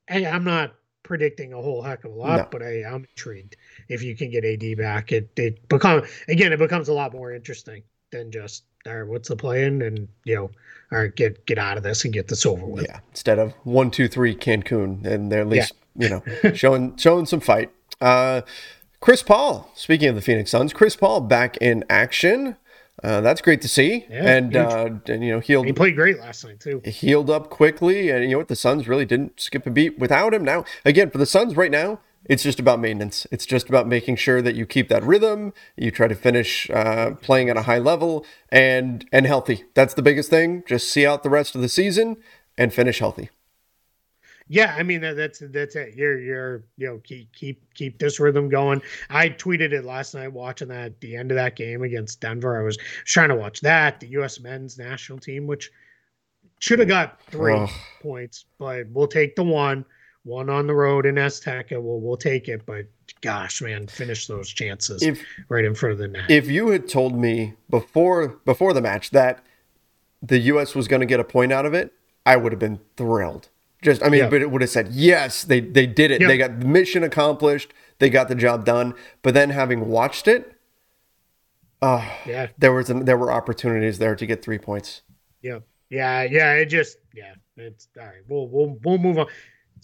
[0.09, 2.49] hey I'm not predicting a whole heck of a lot, no.
[2.51, 3.57] but I, I'm intrigued.
[3.89, 7.33] If you can get AD back, it it become again it becomes a lot more
[7.33, 9.83] interesting than just all right, what's the plan?
[9.83, 10.51] And you know,
[10.93, 12.85] all right, get get out of this and get this over with.
[12.85, 13.01] Yeah.
[13.11, 16.09] Instead of one, two, three, Cancun, and they're at least yeah.
[16.09, 17.71] you know showing showing some fight.
[18.01, 18.43] Uh,
[19.01, 19.71] Chris Paul.
[19.75, 22.57] Speaking of the Phoenix Suns, Chris Paul back in action.
[23.03, 25.67] Uh, that's great to see, yeah, and, uh, and you know healed.
[25.67, 26.81] He played great last night too.
[26.85, 28.49] Healed up quickly, and you know what?
[28.49, 30.45] The Suns really didn't skip a beat without him.
[30.45, 33.27] Now, again, for the Suns right now, it's just about maintenance.
[33.31, 35.53] It's just about making sure that you keep that rhythm.
[35.77, 39.65] You try to finish uh, playing at a high level and and healthy.
[39.75, 40.63] That's the biggest thing.
[40.67, 42.17] Just see out the rest of the season
[42.57, 43.31] and finish healthy.
[44.47, 45.95] Yeah, I mean that, that's that's it.
[45.97, 48.83] You're you're you know keep keep keep this rhythm going.
[49.09, 52.61] I tweeted it last night watching that the end of that game against Denver.
[52.61, 54.41] I was trying to watch that the U.S.
[54.41, 55.71] men's national team, which
[56.59, 57.71] should have got three oh.
[58.03, 59.85] points, but we'll take the one
[60.25, 61.81] one on the road in Azteca.
[61.83, 62.87] We'll we'll take it, but
[63.21, 66.31] gosh, man, finish those chances if, right in front of the net.
[66.31, 69.45] If you had told me before before the match that
[70.23, 70.75] the U.S.
[70.75, 71.93] was going to get a point out of it,
[72.27, 73.51] I would have been thrilled.
[73.83, 74.31] Just, I mean, yeah.
[74.31, 76.27] but it would have said, yes, they, they did it.
[76.27, 77.75] They got the mission accomplished.
[77.99, 78.95] They got the job done.
[79.21, 80.55] But then having watched it,
[81.83, 85.03] uh, yeah, there was there were opportunities there to get three points.
[85.43, 85.59] Yeah,
[85.91, 86.55] yeah, yeah.
[86.55, 88.23] It just, yeah, it's all right.
[88.27, 89.27] We'll we'll we'll move on.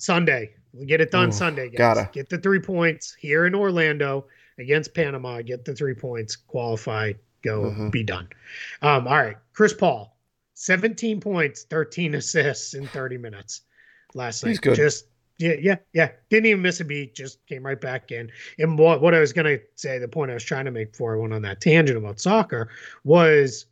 [0.01, 1.79] Sunday, we get it done Ooh, Sunday, guys.
[1.79, 2.11] Gotta.
[2.13, 4.27] Get the three points here in Orlando
[4.59, 5.43] against Panama.
[5.43, 7.91] Get the three points, qualify, go, mm-hmm.
[7.91, 8.29] be done.
[8.83, 10.17] Um, all right, Chris Paul,
[10.55, 13.63] 17 points, 13 assists in 30 minutes
[14.15, 14.51] last night.
[14.51, 14.77] He's good.
[14.77, 15.07] Just
[15.39, 16.11] yeah, yeah, yeah.
[16.29, 17.15] Didn't even miss a beat.
[17.15, 18.31] Just came right back in.
[18.59, 21.15] And what what I was gonna say, the point I was trying to make before
[21.15, 22.69] I went on that tangent about soccer
[23.05, 23.65] was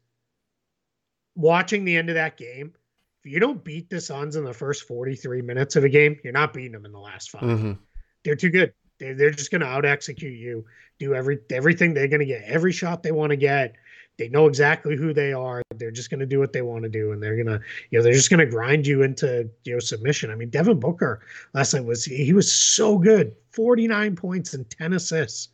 [1.37, 2.73] watching the end of that game.
[3.25, 6.33] If you don't beat the Suns in the first 43 minutes of a game, you're
[6.33, 7.73] not beating them in the last 5 mm-hmm.
[8.25, 8.73] They're too good.
[8.99, 10.65] They're, they're just going to out execute you,
[10.99, 13.77] do every everything they're going to get, every shot they want to get.
[14.19, 15.63] They know exactly who they are.
[15.77, 18.03] They're just going to do what they want to do, and they're gonna, you know,
[18.03, 20.33] they're just going to grind you into you know submission.
[20.33, 21.21] I mean, Devin Booker
[21.55, 25.51] last night was he was so good, forty nine points and ten assists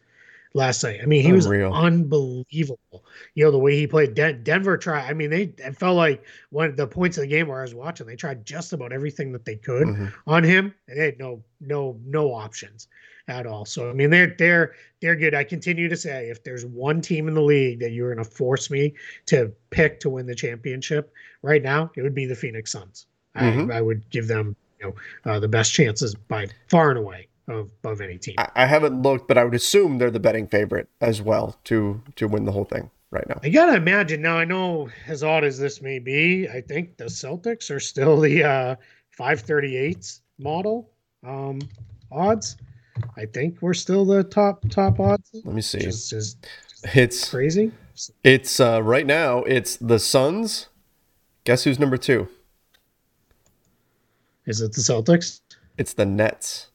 [0.54, 1.00] last night.
[1.02, 1.70] I mean, he Unreal.
[1.70, 3.04] was unbelievable.
[3.34, 4.14] You know, the way he played.
[4.14, 5.10] Den- Denver tried.
[5.10, 7.62] I mean, they it felt like one of the points of the game where I
[7.62, 10.06] was watching, they tried just about everything that they could mm-hmm.
[10.26, 12.88] on him, and they had no no no options
[13.28, 13.64] at all.
[13.64, 15.34] So I mean, they're they're they're good.
[15.34, 18.30] I continue to say if there's one team in the league that you're going to
[18.30, 18.94] force me
[19.26, 21.12] to pick to win the championship
[21.42, 23.06] right now, it would be the Phoenix Suns.
[23.36, 23.70] Mm-hmm.
[23.70, 27.28] I, I would give them you know uh, the best chances by far and away
[27.48, 28.34] of, of any team.
[28.38, 32.02] I, I haven't looked, but I would assume they're the betting favorite as well to
[32.16, 33.40] to win the whole thing right now.
[33.42, 34.22] I gotta imagine.
[34.22, 38.20] Now I know as odd as this may be, I think the Celtics are still
[38.20, 38.76] the uh,
[39.18, 40.90] 538s model
[41.26, 41.60] um,
[42.10, 42.56] odds.
[43.16, 45.30] I think we're still the top top odds.
[45.32, 45.80] Let me see.
[45.80, 47.72] Just, just, just it's crazy.
[48.22, 49.38] It's uh, right now.
[49.44, 50.68] It's the Suns.
[51.44, 52.28] Guess who's number two?
[54.46, 55.40] Is it the Celtics?
[55.78, 56.68] It's the Nets.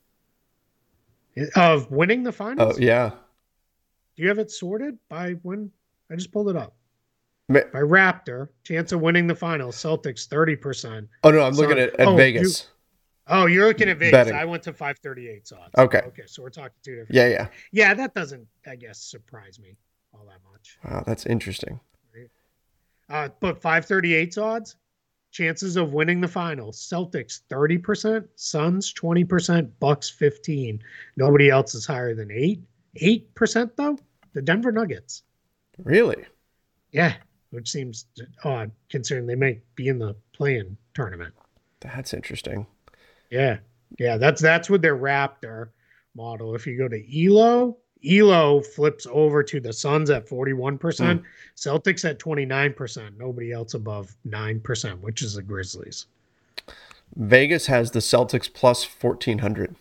[1.55, 2.77] Of winning the finals?
[2.77, 3.11] Oh yeah.
[4.15, 5.71] Do you have it sorted by when?
[6.11, 6.75] I just pulled it up.
[7.47, 11.07] by Raptor, chance of winning the finals, Celtics thirty percent.
[11.23, 12.61] Oh no, I'm looking at, at oh, Vegas.
[12.63, 12.69] You,
[13.31, 14.11] Oh, you're looking at Vegas.
[14.11, 14.33] Betting.
[14.33, 15.71] I went to 538 odds.
[15.77, 15.99] Okay.
[15.99, 17.13] Okay, so we're talking two different.
[17.13, 17.47] Yeah, yeah.
[17.71, 19.77] Yeah, that doesn't, I guess, surprise me
[20.13, 20.79] all that much.
[20.83, 21.79] Wow, that's interesting.
[23.07, 24.75] Uh, but 538 odds,
[25.31, 30.81] chances of winning the finals: Celtics 30%, Suns 20%, Bucks 15.
[31.17, 32.61] Nobody else is higher than eight.
[32.95, 33.97] Eight percent though.
[34.33, 35.23] The Denver Nuggets.
[35.83, 36.25] Really?
[36.91, 37.15] Yeah,
[37.51, 38.05] which seems
[38.43, 41.33] odd considering they may be in the play-in tournament.
[41.79, 42.65] That's interesting.
[43.29, 43.59] Yeah.
[43.97, 44.17] Yeah.
[44.17, 45.69] That's that's with their Raptor
[46.15, 46.55] model.
[46.55, 51.23] If you go to Elo, Elo flips over to the Suns at 41%, mm.
[51.55, 56.05] Celtics at 29%, nobody else above 9%, which is the Grizzlies.
[57.15, 59.75] Vegas has the Celtics plus 1400.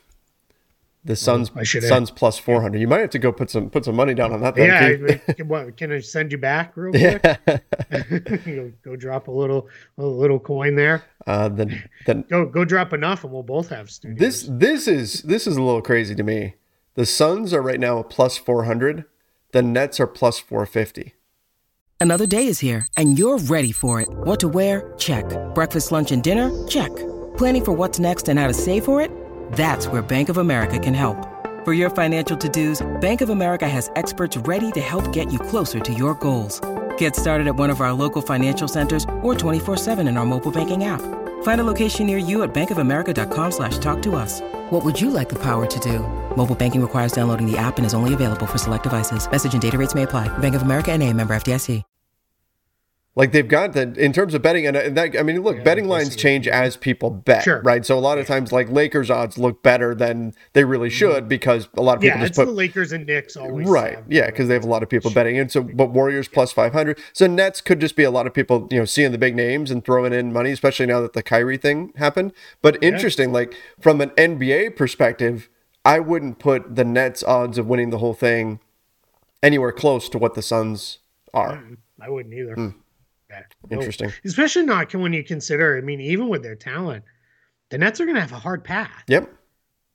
[1.04, 2.78] The Suns well, Suns plus 400.
[2.78, 4.56] You might have to go put some put some money down on that.
[4.56, 7.22] yeah, what, can I send you back real quick?
[8.44, 11.04] Go, go, drop a little a little coin there.
[11.26, 14.18] Uh, then then go go drop enough, and we'll both have studios.
[14.18, 16.54] This this is this is a little crazy to me.
[16.98, 19.04] The Suns are right now a plus 400.
[19.52, 21.14] The Nets are plus 450.
[22.00, 24.08] Another day is here, and you're ready for it.
[24.10, 24.92] What to wear?
[24.98, 25.24] Check.
[25.54, 26.50] Breakfast, lunch, and dinner?
[26.66, 26.90] Check.
[27.36, 29.12] Planning for what's next and how to save for it?
[29.52, 31.16] That's where Bank of America can help.
[31.64, 35.78] For your financial to-dos, Bank of America has experts ready to help get you closer
[35.78, 36.60] to your goals.
[36.96, 40.82] Get started at one of our local financial centers or 24-7 in our mobile banking
[40.82, 41.00] app.
[41.42, 44.40] Find a location near you at bankofamerica.com slash talk to us.
[44.70, 46.27] What would you like the power to do?
[46.38, 49.30] Mobile banking requires downloading the app and is only available for select devices.
[49.30, 50.28] Message and data rates may apply.
[50.38, 51.82] Bank of America and a member FDIC.
[53.18, 55.88] Like they've got that in terms of betting, and that I mean, look, yeah, betting
[55.88, 57.60] lines change as people bet, sure.
[57.62, 57.84] right?
[57.84, 60.98] So a lot of times, like Lakers odds look better than they really mm-hmm.
[60.98, 63.98] should because a lot of people yeah, just put the Lakers and Knicks always right,
[64.08, 66.72] yeah, because they have a lot of people betting, and so but Warriors plus five
[66.72, 69.34] hundred, so Nets could just be a lot of people, you know, seeing the big
[69.34, 72.32] names and throwing in money, especially now that the Kyrie thing happened.
[72.62, 75.48] But interesting, like from an NBA perspective,
[75.88, 78.60] I wouldn't put the Nets odds of winning the whole thing
[79.42, 80.98] anywhere close to what the Suns
[81.32, 81.56] are.
[81.56, 82.56] Mm, I wouldn't either.
[82.56, 82.74] Mm.
[83.70, 84.12] Interesting.
[84.22, 87.04] Especially not when you consider, I mean, even with their talent,
[87.70, 89.04] the Nets are going to have a hard path.
[89.06, 89.32] Yep.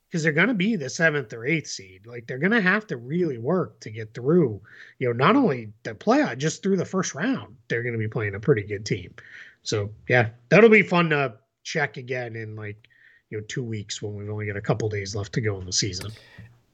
[0.08, 2.08] Because they're going to be the seventh or eighth seed.
[2.08, 4.62] Like they're going to have to really work to get through,
[4.98, 7.56] you know, not only the playoff, just through the first round.
[7.68, 9.14] They're going to be playing a pretty good team.
[9.62, 12.88] So, yeah, that'll be fun to check again in like,
[13.34, 15.66] you know, two weeks when we've only got a couple days left to go in
[15.66, 16.12] the season.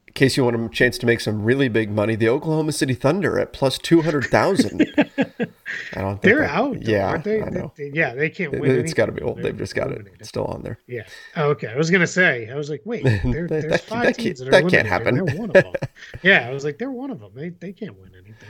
[0.08, 2.96] In case you want a chance to make some really big money, the Oklahoma City
[2.96, 4.82] Thunder at plus 200,000.
[4.98, 6.22] I don't.
[6.22, 6.74] They're out.
[6.74, 7.40] Though, yeah, aren't they?
[7.40, 7.92] they, they?
[7.94, 8.72] Yeah, they can't win.
[8.72, 9.42] It's got to be old.
[9.42, 10.80] They've just got it still on there.
[10.88, 11.04] Yeah.
[11.38, 11.68] Oh, okay.
[11.68, 12.50] I was gonna say.
[12.50, 15.16] I was like, wait, there, there's that, five that teams that, that can't happen.
[15.16, 15.74] They're one of them.
[16.24, 17.32] yeah, I was like, they're one of them.
[17.34, 18.50] They they can't win anything.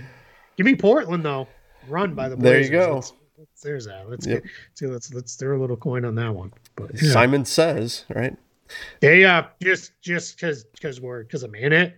[0.57, 1.47] Give me Portland though.
[1.87, 2.69] Run by the Blazers.
[2.69, 2.95] There you go.
[2.95, 3.13] Let's,
[3.63, 4.09] there's that.
[4.09, 4.43] Let's yep.
[4.43, 4.87] get see.
[4.87, 6.53] Let's let's throw a little coin on that one.
[6.75, 7.11] But yeah.
[7.11, 8.35] Simon says right.
[8.99, 11.95] They uh just just because because we're because I'm in it.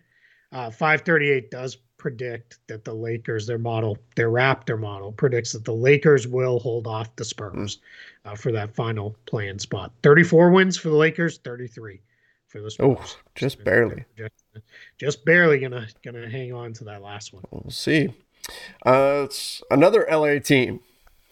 [0.52, 5.74] Uh, 538 does predict that the Lakers, their model, their Raptor model, predicts that the
[5.74, 7.78] Lakers will hold off the Spurs
[8.26, 9.94] uh, for that final play-in spot.
[10.04, 12.02] 34 wins for the Lakers, 33
[12.48, 12.98] for the Spurs.
[12.98, 14.04] Oh, just barely.
[14.18, 14.34] Just,
[14.98, 17.44] just, barely gonna gonna hang on to that last one.
[17.52, 18.14] We'll see.
[18.84, 20.80] Uh, it's another LA team,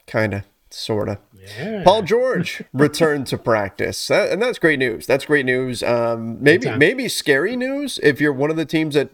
[0.09, 1.17] kind of, sort of.
[1.57, 1.83] Yeah.
[1.83, 5.05] Paul George returned to practice, that, and that's great news.
[5.05, 5.81] That's great news.
[5.83, 9.09] Um, maybe maybe scary news if you're one of the teams that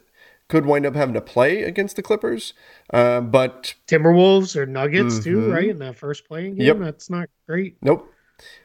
[0.48, 2.54] could wind up having to play against the Clippers.
[2.94, 5.24] Uh, but Timberwolves or Nuggets mm-hmm.
[5.24, 5.70] too, right?
[5.70, 6.80] In that first play-in game, yep.
[6.80, 7.78] that's not great.
[7.82, 8.12] Nope.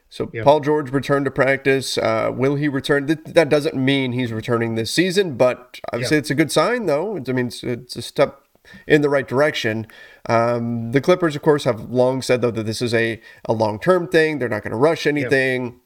[0.08, 0.44] So yep.
[0.44, 1.96] Paul George returned to practice.
[1.96, 3.06] Uh, will he return?
[3.06, 6.22] That doesn't mean he's returning this season, but obviously yep.
[6.22, 7.16] it's a good sign, though.
[7.16, 8.44] I mean, it's, it's a step
[8.86, 9.86] in the right direction.
[10.28, 13.78] Um, the Clippers, of course, have long said though that this is a, a long
[13.78, 14.38] term thing.
[14.38, 15.80] They're not going to rush anything.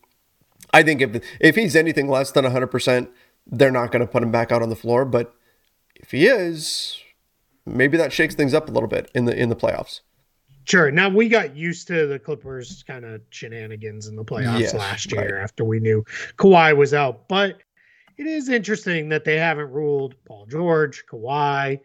[0.73, 3.11] I think if if he's anything less than 100, percent
[3.47, 5.05] they're not going to put him back out on the floor.
[5.05, 5.35] But
[5.97, 6.99] if he is,
[7.67, 10.01] maybe that shakes things up a little bit in the in the playoffs.
[10.67, 10.91] Sure.
[10.91, 15.13] Now we got used to the Clippers kind of shenanigans in the playoffs yes, last
[15.13, 15.45] year right.
[15.45, 16.05] after we knew
[16.39, 17.29] Kawhi was out.
[17.29, 17.59] But
[18.17, 21.81] it is interesting that they haven't ruled Paul George, Kawhi,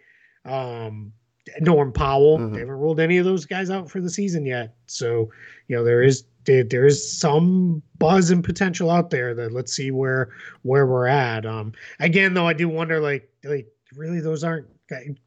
[0.50, 1.14] um,
[1.62, 2.38] Norm Powell.
[2.38, 2.54] Mm-hmm.
[2.54, 4.76] They haven't ruled any of those guys out for the season yet.
[4.88, 5.32] So,
[5.68, 9.92] you know, there is there is some buzz and potential out there that let's see
[9.92, 10.30] where
[10.64, 11.46] where we're at.
[11.46, 14.68] Um, again, though, I do wonder like like really those aren't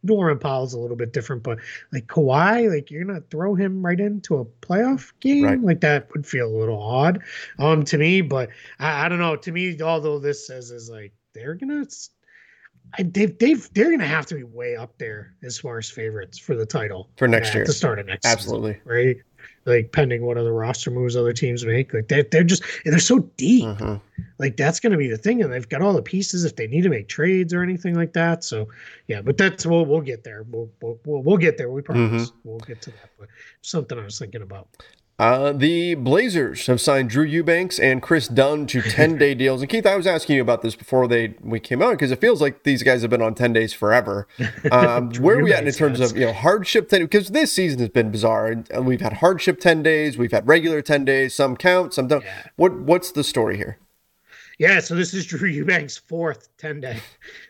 [0.02, 1.58] Norman Powell's a little bit different, but
[1.92, 5.60] like Kawhi, like you're gonna throw him right into a playoff game, right.
[5.60, 7.22] like that would feel a little odd,
[7.58, 8.20] um, to me.
[8.20, 9.36] But I, I don't know.
[9.36, 11.86] To me, although this says is like they're gonna,
[12.98, 16.38] I, they've, they've, they're gonna have to be way up there as far as favorites
[16.38, 18.32] for the title for next year, to start of next, year.
[18.32, 19.16] absolutely, season, right?
[19.64, 21.92] like pending what other roster moves other teams make.
[21.94, 23.64] Like they're, they're just they're so deep.
[23.64, 23.94] Mm-hmm.
[24.38, 26.66] Like that's going to be the thing, and they've got all the pieces if they
[26.66, 28.44] need to make trades or anything like that.
[28.44, 28.68] So
[29.06, 30.44] yeah, but that's we'll we'll get there.
[30.48, 31.70] We'll we'll we'll, get there.
[31.70, 32.30] We promise.
[32.30, 32.48] Mm-hmm.
[32.48, 33.10] We'll get to that.
[33.18, 33.28] But
[33.62, 34.68] something I was thinking about.
[35.18, 39.60] Uh, the Blazers have signed Drew Eubanks and Kris Dunn to 10 day deals.
[39.60, 42.20] And Keith, I was asking you about this before they we came out because it
[42.20, 44.26] feels like these guys have been on 10 days forever.
[44.70, 46.12] Um, where are we at in terms has.
[46.12, 48.64] of you know hardship 10 because this season has been bizarre.
[48.70, 52.24] And we've had hardship 10 days, we've had regular 10 days, some count, some don't.
[52.24, 52.46] Yeah.
[52.56, 53.78] What what's the story here?
[54.58, 57.00] Yeah, so this is Drew Eubanks' fourth 10 day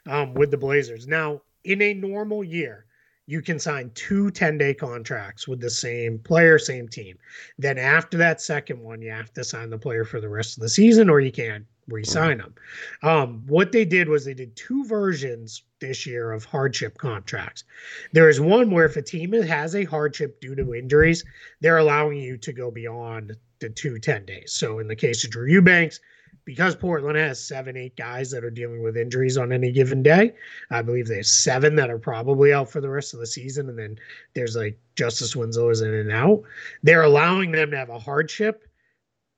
[0.07, 1.07] um, with the Blazers.
[1.07, 2.87] Now, in a normal year,
[3.27, 7.17] you can sign two 10 day contracts with the same player, same team.
[7.59, 10.63] Then after that second one, you have to sign the player for the rest of
[10.63, 12.55] the season or you can't re-sign them.
[13.03, 17.65] Um, what they did was they did two versions this year of hardship contracts.
[18.13, 21.25] There is one where if a team has a hardship due to injuries,
[21.61, 24.53] they're allowing you to go beyond the two 10 days.
[24.53, 26.01] So in the case of Drew Eubanks,
[26.45, 30.35] because Portland has seven, eight guys that are dealing with injuries on any given day.
[30.71, 33.79] I believe there's seven that are probably out for the rest of the season, and
[33.79, 33.99] then
[34.35, 36.43] there's like Justice Winslow is in and out.
[36.83, 38.67] They're allowing them to have a hardship,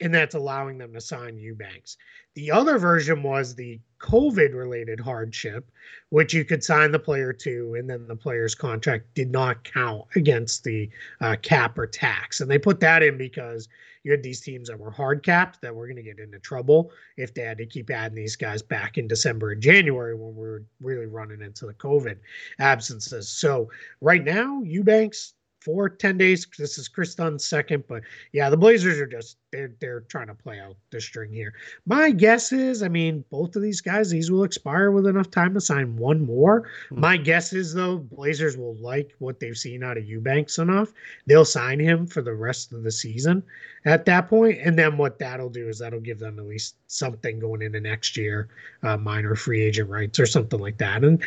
[0.00, 1.96] and that's allowing them to sign Eubanks.
[2.34, 5.70] The other version was the COVID related hardship,
[6.08, 10.04] which you could sign the player to, and then the player's contract did not count
[10.16, 10.90] against the
[11.20, 12.40] uh, cap or tax.
[12.40, 13.68] And they put that in because
[14.04, 16.92] you had these teams that were hard capped that were going to get into trouble
[17.16, 20.42] if they had to keep adding these guys back in December and January when we
[20.42, 22.18] were really running into the COVID
[22.58, 23.28] absences.
[23.28, 25.34] So right now, Eubanks
[25.64, 26.46] for 10 days.
[26.58, 28.02] This is Kris Dunn's second, but
[28.32, 31.54] yeah, the Blazers are just they're they're trying to play out the string here.
[31.86, 35.54] My guess is, I mean, both of these guys, these will expire with enough time
[35.54, 36.62] to sign one more.
[36.62, 37.00] Mm-hmm.
[37.00, 40.92] My guess is though, Blazers will like what they've seen out of Eubanks enough.
[41.26, 43.42] They'll sign him for the rest of the season
[43.86, 47.38] at that point, and then what that'll do is that'll give them at least something
[47.38, 48.48] going into next year,
[48.82, 51.22] uh, minor free agent rights or something like that, and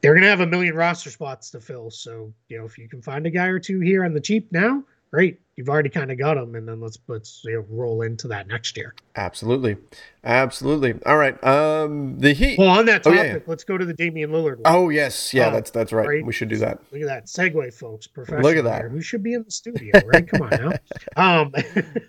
[0.00, 1.90] they're going to have a million roster spots to fill.
[1.90, 4.50] So, you know, if you can find a guy or two here on the cheap
[4.52, 5.40] now, great.
[5.56, 8.46] You've already kind of got them, and then let's let's you know, roll into that
[8.46, 8.94] next year.
[9.16, 9.76] Absolutely,
[10.22, 10.94] absolutely.
[11.04, 11.42] All right.
[11.42, 12.60] Um, the Heat.
[12.60, 13.38] Well, on that topic, oh, yeah, yeah.
[13.46, 14.58] let's go to the Damian Lillard.
[14.58, 14.62] One.
[14.66, 16.06] Oh yes, yeah, uh, that's that's right.
[16.06, 16.24] right.
[16.24, 16.80] We should do that.
[16.92, 18.06] Look at that segue, folks.
[18.06, 18.42] Professional.
[18.42, 18.88] Look at that.
[18.88, 20.00] Who should be in the studio?
[20.06, 20.28] Right?
[20.28, 20.72] Come on now.
[21.16, 21.52] Um,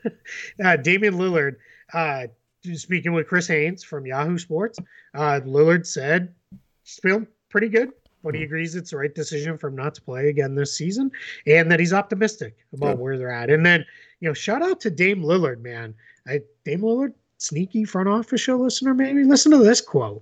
[0.64, 1.56] uh, Damian Lillard.
[1.92, 2.28] Uh,
[2.76, 4.78] speaking with Chris Haynes from Yahoo Sports,
[5.16, 6.36] uh, Lillard said,
[6.84, 7.92] "Spill pretty good.
[8.24, 8.46] but he hmm.
[8.46, 11.12] agrees it's the right decision for him not to play again this season,
[11.46, 13.50] and that he's optimistic about where they're at.
[13.50, 13.86] And then,
[14.20, 15.94] you know, shout out to Dame Lillard, man.
[16.28, 20.22] I, Dame Lillard, sneaky front office show listener, maybe listen to this quote.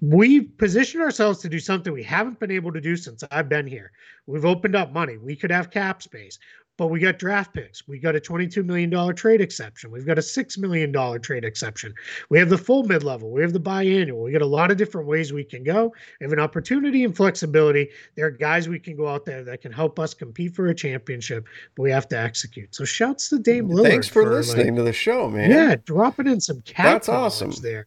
[0.00, 3.66] We've positioned ourselves to do something we haven't been able to do since I've been
[3.66, 3.92] here.
[4.26, 5.16] We've opened up money.
[5.16, 6.38] We could have cap space
[6.76, 7.86] but we got draft picks.
[7.88, 9.90] We got a $22 million trade exception.
[9.90, 11.94] We've got a $6 million trade exception.
[12.28, 13.30] We have the full mid level.
[13.30, 14.24] We have the biannual.
[14.24, 15.92] We got a lot of different ways we can go.
[16.20, 17.88] We have an opportunity and flexibility.
[18.16, 20.74] There are guys we can go out there that can help us compete for a
[20.74, 22.74] championship, but we have to execute.
[22.74, 23.88] So shouts to Dame Lillard.
[23.88, 25.50] Thanks for, for listening like, to the show, man.
[25.50, 27.52] Yeah, dropping in some cat That's awesome.
[27.62, 27.86] there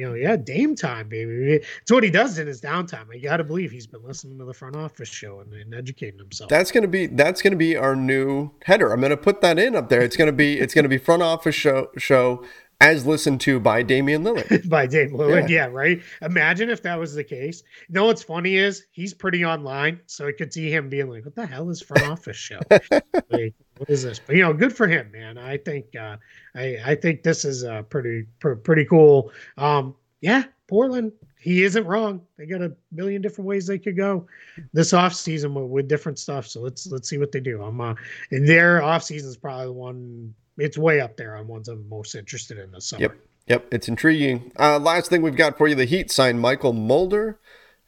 [0.00, 1.60] you know, yeah, Dame time, baby.
[1.82, 3.14] It's what he does in his downtime.
[3.14, 6.18] I got to believe he's been listening to the front office show and, and educating
[6.18, 6.48] himself.
[6.48, 8.92] That's gonna be that's gonna be our new header.
[8.92, 10.00] I'm gonna put that in up there.
[10.00, 12.42] It's gonna be it's gonna be front office show show
[12.80, 14.66] as listened to by Damian Lillard.
[14.70, 15.66] by Damian Lillard, yeah.
[15.66, 15.70] yeah.
[15.70, 16.02] right.
[16.22, 17.62] Imagine if that was the case.
[17.88, 21.26] You know what's funny is he's pretty online, so I could see him being like,
[21.26, 22.60] "What the hell is front office show?
[23.30, 25.38] like, what is this?" But you know, good for him, man.
[25.38, 26.16] I think uh,
[26.54, 29.32] I I think this is uh, pretty pr- pretty cool.
[29.56, 31.12] Um, yeah, Portland.
[31.38, 32.20] He isn't wrong.
[32.36, 34.26] They got a million different ways they could go
[34.74, 36.46] this off season with, with different stuff.
[36.46, 37.62] So let's let's see what they do.
[37.62, 37.94] I'm uh,
[38.30, 41.88] and their off season is probably the one it's way up there on ones I'm
[41.88, 43.02] most interested in this summer.
[43.02, 43.16] Yep.
[43.46, 43.66] Yep.
[43.72, 44.52] It's intriguing.
[44.58, 47.38] Uh, last thing we've got for you the Heat signed Mychal Mulder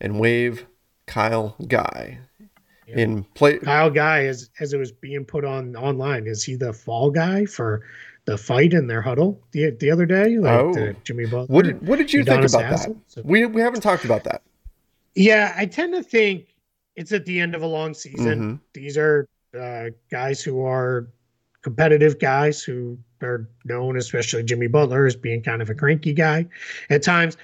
[0.01, 0.67] and wave
[1.07, 2.21] Kyle Guy.
[2.87, 2.99] Yeah.
[2.99, 6.73] In play Kyle Guy as as it was being put on online, is he the
[6.73, 7.83] fall guy for
[8.25, 10.39] the fight in their huddle the, the other day?
[10.39, 10.93] Like oh.
[11.05, 11.47] Jimmy Butler.
[11.47, 12.97] What did what did you think about that?
[13.07, 14.43] So, we we haven't talked about that.
[15.15, 16.47] Yeah, I tend to think
[16.97, 18.41] it's at the end of a long season.
[18.41, 18.57] Mm-hmm.
[18.73, 19.29] These are
[19.59, 21.09] uh, guys who are
[21.63, 26.47] competitive guys who are known, especially Jimmy Butler, as being kind of a cranky guy
[26.91, 27.37] at times.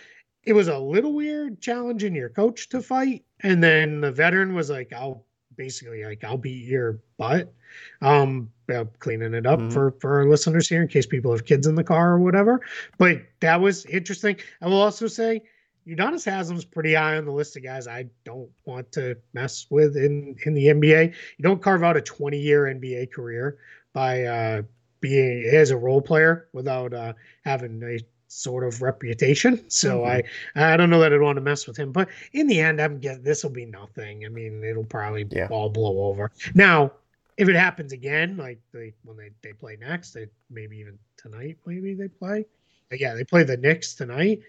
[0.44, 3.24] It was a little weird challenging your coach to fight.
[3.40, 5.24] And then the veteran was like, I'll
[5.58, 7.52] basically like I'll beat your butt.
[8.00, 8.50] Um,
[8.98, 9.70] cleaning it up mm-hmm.
[9.70, 12.62] for for our listeners here in case people have kids in the car or whatever.
[12.96, 14.36] But that was interesting.
[14.62, 15.42] I will also say
[15.86, 19.96] Udonis Haslem's pretty high on the list of guys I don't want to mess with
[19.96, 21.14] in in the NBA.
[21.36, 23.58] You don't carve out a 20 year NBA career
[23.92, 24.62] by uh,
[25.00, 27.12] being as a role player without uh,
[27.44, 27.98] having a
[28.28, 29.68] sort of reputation.
[29.68, 30.28] So mm-hmm.
[30.56, 31.92] I I don't know that I'd want to mess with him.
[31.92, 34.24] But in the end, I'm guess this will be nothing.
[34.24, 35.48] I mean, it'll probably yeah.
[35.50, 36.30] all blow over.
[36.54, 36.92] Now,
[37.36, 41.56] if it happens again, like they when they, they play next, they maybe even tonight,
[41.66, 42.44] maybe they play.
[42.90, 44.40] But yeah, they play the Knicks tonight.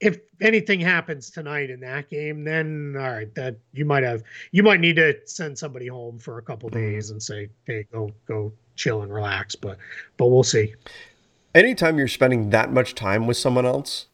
[0.00, 4.22] If anything happens tonight in that game, then all right, that you might have
[4.52, 6.78] you might need to send somebody home for a couple mm-hmm.
[6.78, 9.56] days and say, hey, go go chill and relax.
[9.56, 9.78] But
[10.16, 10.74] but we'll see.
[11.58, 14.06] Anytime you're spending that much time with someone else,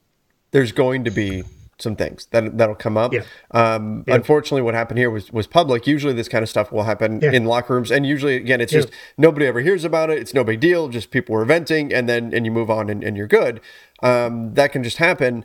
[0.51, 1.45] there's going to be
[1.79, 3.13] some things that that'll come up.
[3.13, 3.25] Yeah.
[3.51, 4.15] Um, yeah.
[4.15, 5.87] Unfortunately, what happened here was was public.
[5.87, 7.33] Usually, this kind of stuff will happen yeah.
[7.33, 8.89] in locker rooms, and usually, again, it's just
[9.19, 10.19] nobody ever hears about it.
[10.19, 10.89] It's no big deal.
[10.89, 13.61] Just people were venting, and then and you move on, and, and you're good.
[14.03, 15.45] Um, that can just happen.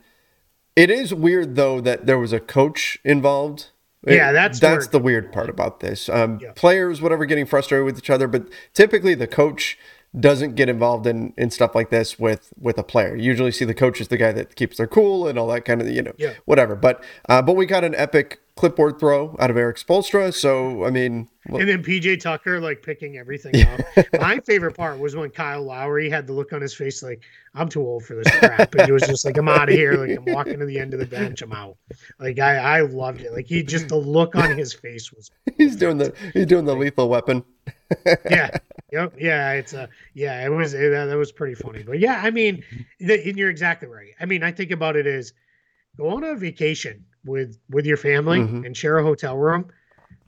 [0.77, 3.71] It is weird though that there was a coach involved
[4.07, 6.07] yeah, that's that's the weird part about this.
[6.07, 6.39] Um.
[6.55, 9.77] Players, whatever, getting frustrated with each other, but typically the coach
[10.17, 13.15] doesn't get involved in, in stuff like this with with a player.
[13.15, 15.65] You usually see the coach is the guy that keeps their cool and all that
[15.65, 16.33] kind of you know yeah.
[16.45, 16.75] whatever.
[16.75, 20.33] But uh, but we got an epic clipboard throw out of Erik Spoelstra.
[20.33, 23.81] So I mean, and then PJ Tucker like picking everything up.
[24.19, 27.21] My favorite part was when Kyle Lowry had the look on his face like
[27.53, 29.93] I'm too old for this crap, and he was just like I'm out of here.
[29.93, 31.43] Like I'm walking to the end of the bench.
[31.43, 31.77] I'm out.
[32.19, 33.31] Like I I loved it.
[33.31, 35.29] Like he just the look on his face was.
[35.57, 37.43] he's doing the he's doing the lethal weapon.
[38.29, 38.57] yeah.
[38.91, 39.15] Yep.
[39.19, 39.51] Yeah.
[39.53, 40.45] It's a yeah.
[40.45, 41.83] It was it, that was pretty funny.
[41.83, 42.63] But yeah, I mean,
[42.99, 44.11] the, and you're exactly right.
[44.19, 45.33] I mean, I think about it as
[45.97, 48.65] go on a vacation with with your family mm-hmm.
[48.65, 49.67] and share a hotel room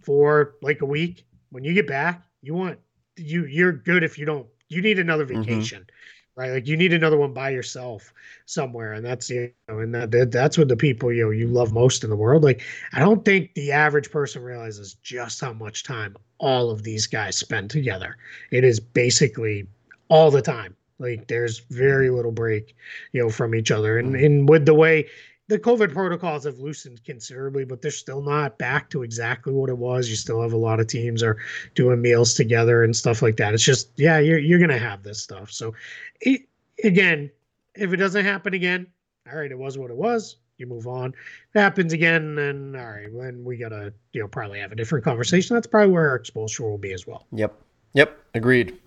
[0.01, 1.25] for like a week.
[1.49, 2.79] When you get back, you want
[3.17, 5.41] you you're good if you don't you need another mm-hmm.
[5.41, 5.81] vacation.
[5.81, 5.95] Mm-hmm.
[6.37, 8.13] Right, like you need another one by yourself
[8.45, 11.73] somewhere, and that's you know, and that that's what the people you know you love
[11.73, 12.41] most in the world.
[12.43, 12.61] Like,
[12.93, 17.37] I don't think the average person realizes just how much time all of these guys
[17.37, 18.15] spend together.
[18.49, 19.67] It is basically
[20.07, 20.75] all the time.
[20.99, 22.75] Like, there's very little break,
[23.11, 25.09] you know, from each other, and and with the way
[25.47, 29.77] the COVID protocols have loosened considerably, but they're still not back to exactly what it
[29.77, 30.09] was.
[30.09, 31.37] You still have a lot of teams are
[31.75, 33.53] doing meals together and stuff like that.
[33.53, 35.51] It's just, yeah, you're you're gonna have this stuff.
[35.51, 35.73] So,
[36.21, 36.41] it,
[36.83, 37.29] again,
[37.75, 38.87] if it doesn't happen again,
[39.29, 40.37] all right, it was what it was.
[40.57, 41.09] You move on.
[41.09, 44.75] If it happens again, then all right, then we gotta, you know, probably have a
[44.75, 45.55] different conversation.
[45.55, 47.25] That's probably where our exposure will be as well.
[47.31, 47.59] Yep.
[47.93, 48.19] Yep.
[48.35, 48.77] Agreed.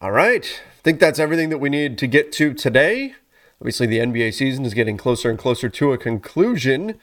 [0.00, 0.44] All right.
[0.44, 3.14] I think that's everything that we need to get to today.
[3.60, 6.98] Obviously, the NBA season is getting closer and closer to a conclusion.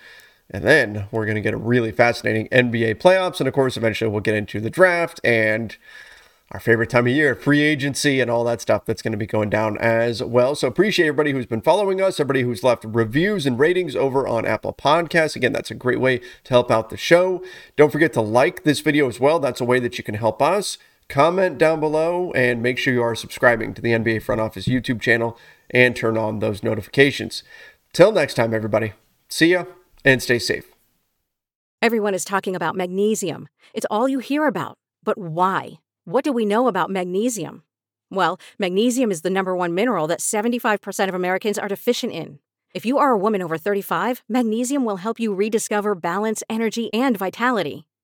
[0.50, 3.40] And then we're going to get a really fascinating NBA playoffs.
[3.40, 5.76] And of course, eventually we'll get into the draft and
[6.52, 9.26] our favorite time of year, free agency, and all that stuff that's going to be
[9.26, 10.54] going down as well.
[10.54, 14.46] So appreciate everybody who's been following us, everybody who's left reviews and ratings over on
[14.46, 15.36] Apple Podcasts.
[15.36, 17.44] Again, that's a great way to help out the show.
[17.76, 19.40] Don't forget to like this video as well.
[19.40, 20.78] That's a way that you can help us.
[21.08, 25.02] Comment down below and make sure you are subscribing to the NBA Front Office YouTube
[25.02, 25.38] channel
[25.70, 27.44] and turn on those notifications.
[27.94, 28.94] Till next time, everybody.
[29.30, 29.66] See ya
[30.04, 30.66] and stay safe.
[31.82, 33.48] Everyone is talking about magnesium.
[33.74, 34.78] It's all you hear about.
[35.04, 35.80] But why?
[36.06, 37.64] What do we know about magnesium?
[38.10, 42.40] Well, magnesium is the number one mineral that 75% of Americans are deficient in.
[42.74, 47.18] If you are a woman over 35, magnesium will help you rediscover balance, energy, and
[47.18, 47.88] vitality.